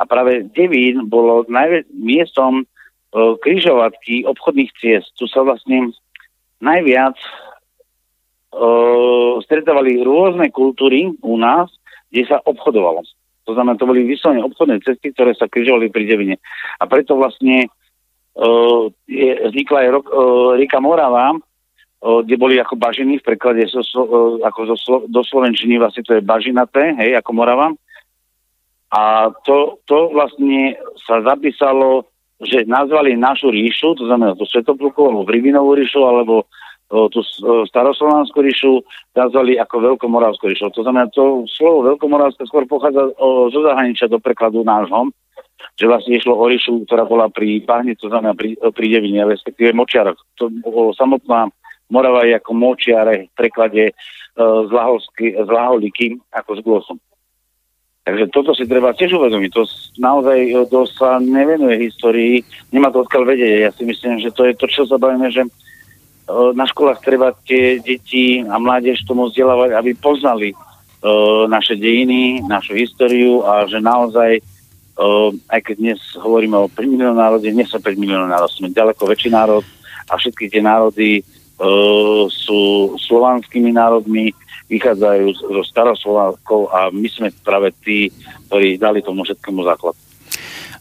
[0.00, 2.64] A práve Devín bolo najviac miestom e,
[3.14, 5.14] križovatky obchodných ciest.
[5.14, 5.94] Tu sa vlastne
[6.58, 7.28] najviac e,
[9.46, 11.70] stretávali rôzne kultúry u nás,
[12.10, 13.06] kde sa obchodovalo.
[13.46, 16.36] To znamená, to boli vyslovene obchodné cesty, ktoré sa križovali pri Devine.
[16.82, 17.70] A preto vlastne
[19.10, 20.06] je, vznikla aj rok,
[20.54, 21.34] rieka Morava,
[22.00, 23.84] kde boli ako bažiny v preklade so,
[24.40, 27.68] ako zo, do Slovenčiny vlastne to je bažinaté, hej, ako Morava.
[28.90, 32.08] A to, to vlastne sa zapísalo,
[32.40, 36.48] že nazvali našu ríšu, to znamená tú Svetoplukovú, alebo Vrivinovú ríšu, alebo
[36.90, 37.22] tú
[37.70, 38.82] staroslovanskú ríšu
[39.14, 40.74] nazvali ako Veľkomoravskú ríšu.
[40.74, 43.14] To znamená, to slovo Veľkomoravská skôr pochádza
[43.52, 45.14] zo zahraničia do prekladu nášho,
[45.78, 49.70] že vlastne išlo o ríšu, ktorá bola pri Pahne, to znamená pri, pri Devine, respektíve
[49.70, 50.18] Močiaroch.
[50.42, 51.52] To bolo samotná
[51.90, 56.98] Morava je ako Močiare v preklade uh, z, Laholsky, z Laholiky ako s glosom.
[58.00, 59.50] Takže toto si treba tiež uvedomiť.
[59.52, 59.62] To
[60.00, 60.38] naozaj
[60.72, 62.40] to sa nevenuje histórii,
[62.72, 63.52] nemá to odkiaľ vedieť.
[63.60, 64.96] Ja si myslím, že to je to, čo sa
[65.28, 65.44] že
[66.54, 70.54] na školách treba tie deti a mládež tomu vzdelávať, aby poznali
[71.48, 74.38] naše dejiny, našu históriu a že naozaj,
[75.48, 79.08] aj keď dnes hovoríme o 5 miliónov národe, nie som 5 miliónov národ, sme ďaleko
[79.08, 79.64] väčší národ
[80.06, 81.24] a všetky tie národy
[82.32, 82.60] sú
[82.96, 84.32] slovanskými národmi,
[84.70, 88.08] vychádzajú zo staroslovákov a my sme práve tí,
[88.48, 89.98] ktorí dali tomu všetkému základ.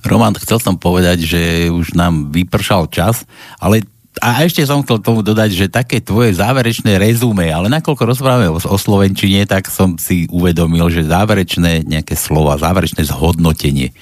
[0.06, 3.28] Roman, chcel som povedať, že už nám vypršal čas,
[3.60, 3.84] ale
[4.20, 8.58] a ešte som chcel tomu dodať, že také tvoje záverečné rezume, ale nakoľko rozprávame o,
[8.60, 13.96] o Slovenčine, tak som si uvedomil, že záverečné nejaké slova, záverečné zhodnotenie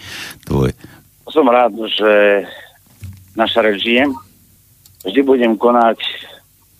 [0.47, 0.73] tvoje.
[1.29, 2.43] Som rád, že
[3.37, 4.09] naša reč žije.
[5.05, 6.01] Vždy budem konať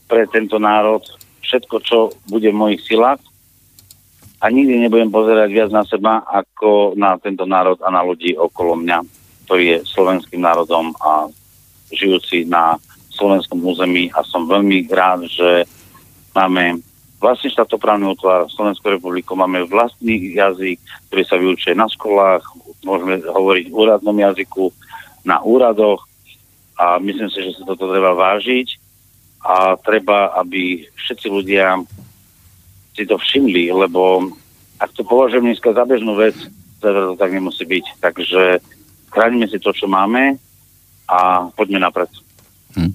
[0.07, 1.03] pre tento národ
[1.43, 1.97] všetko, čo
[2.27, 3.19] bude v mojich silách.
[4.37, 8.77] A nikdy nebudem pozerať viac na seba ako na tento národ a na ľudí okolo
[8.77, 8.97] mňa,
[9.45, 11.25] ktorý je slovenským národom a
[11.89, 12.77] žijúci na
[13.09, 15.65] slovenskom území a som veľmi rád, že
[16.37, 16.85] máme
[17.17, 20.77] vlastný štátoprávny útvar Slovenskou republiku, máme vlastný jazyk,
[21.09, 22.45] ktorý sa vyučuje na školách,
[22.85, 24.69] môžeme hovoriť v úradnom jazyku,
[25.25, 26.05] na úradoch
[26.77, 28.86] a myslím si, že sa toto treba vážiť
[29.47, 31.79] a treba, aby všetci ľudia
[32.91, 34.27] si to všimli, lebo
[34.75, 36.35] ak to považujem dneska za bežnú vec,
[36.83, 37.85] to tak nemusí byť.
[38.03, 38.59] Takže
[39.07, 40.35] chránime si to, čo máme
[41.07, 42.11] a poďme napred.
[42.75, 42.91] Hm.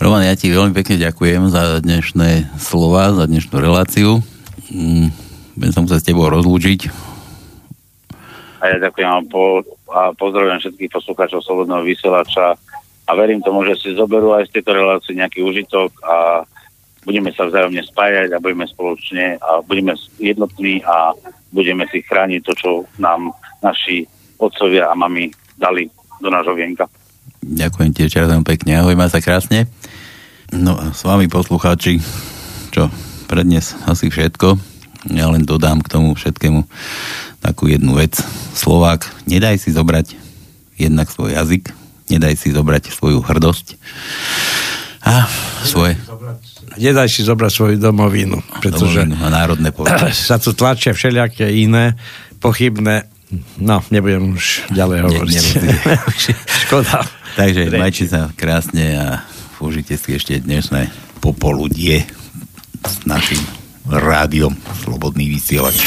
[0.00, 4.24] Roman, ja ti veľmi pekne ďakujem za dnešné slova, za dnešnú reláciu.
[4.72, 5.12] Mm,
[5.60, 6.88] budem sa musieť s tebou rozlúčiť.
[8.60, 9.60] A ja ďakujem a, po,
[9.92, 12.56] a pozdravujem všetkých poslucháčov Slobodného vysielača
[13.10, 16.46] a verím tomu, že si zoberú aj z tejto relácie nejaký užitok a
[17.02, 21.10] budeme sa vzájomne spájať a budeme spoločne a budeme jednotní a
[21.50, 22.70] budeme si chrániť to, čo
[23.02, 24.06] nám naši
[24.38, 25.90] otcovia a mami dali
[26.22, 26.86] do nášho vienka.
[27.42, 28.78] Ďakujem ti čarom pekne.
[28.78, 29.66] Ahoj, má sa krásne.
[30.54, 31.98] No a s vami poslucháči,
[32.70, 32.86] čo
[33.26, 34.54] pre dnes asi všetko.
[35.10, 36.62] Ja len dodám k tomu všetkému
[37.42, 38.20] takú jednu vec.
[38.54, 40.14] Slovák, nedaj si zobrať
[40.76, 41.79] jednak svoj jazyk,
[42.10, 43.78] nedaj si zobrať svoju hrdosť
[45.00, 45.24] a
[45.64, 45.96] svoje...
[46.76, 50.12] Nedaj si zobrať svoju domovinu, pretože domovinu a národné povedať.
[50.12, 51.96] sa tu tlačia všelijaké iné
[52.42, 53.08] pochybné
[53.62, 55.34] No, nebudem už ďalej hovoriť.
[55.62, 55.96] Ne,
[56.66, 57.06] Škoda.
[57.38, 59.06] Takže majte sa krásne a
[59.62, 60.90] užite si ešte dnešné
[61.22, 62.02] popoludie
[62.82, 63.38] s našim
[63.86, 65.86] rádiom Slobodný vysielač.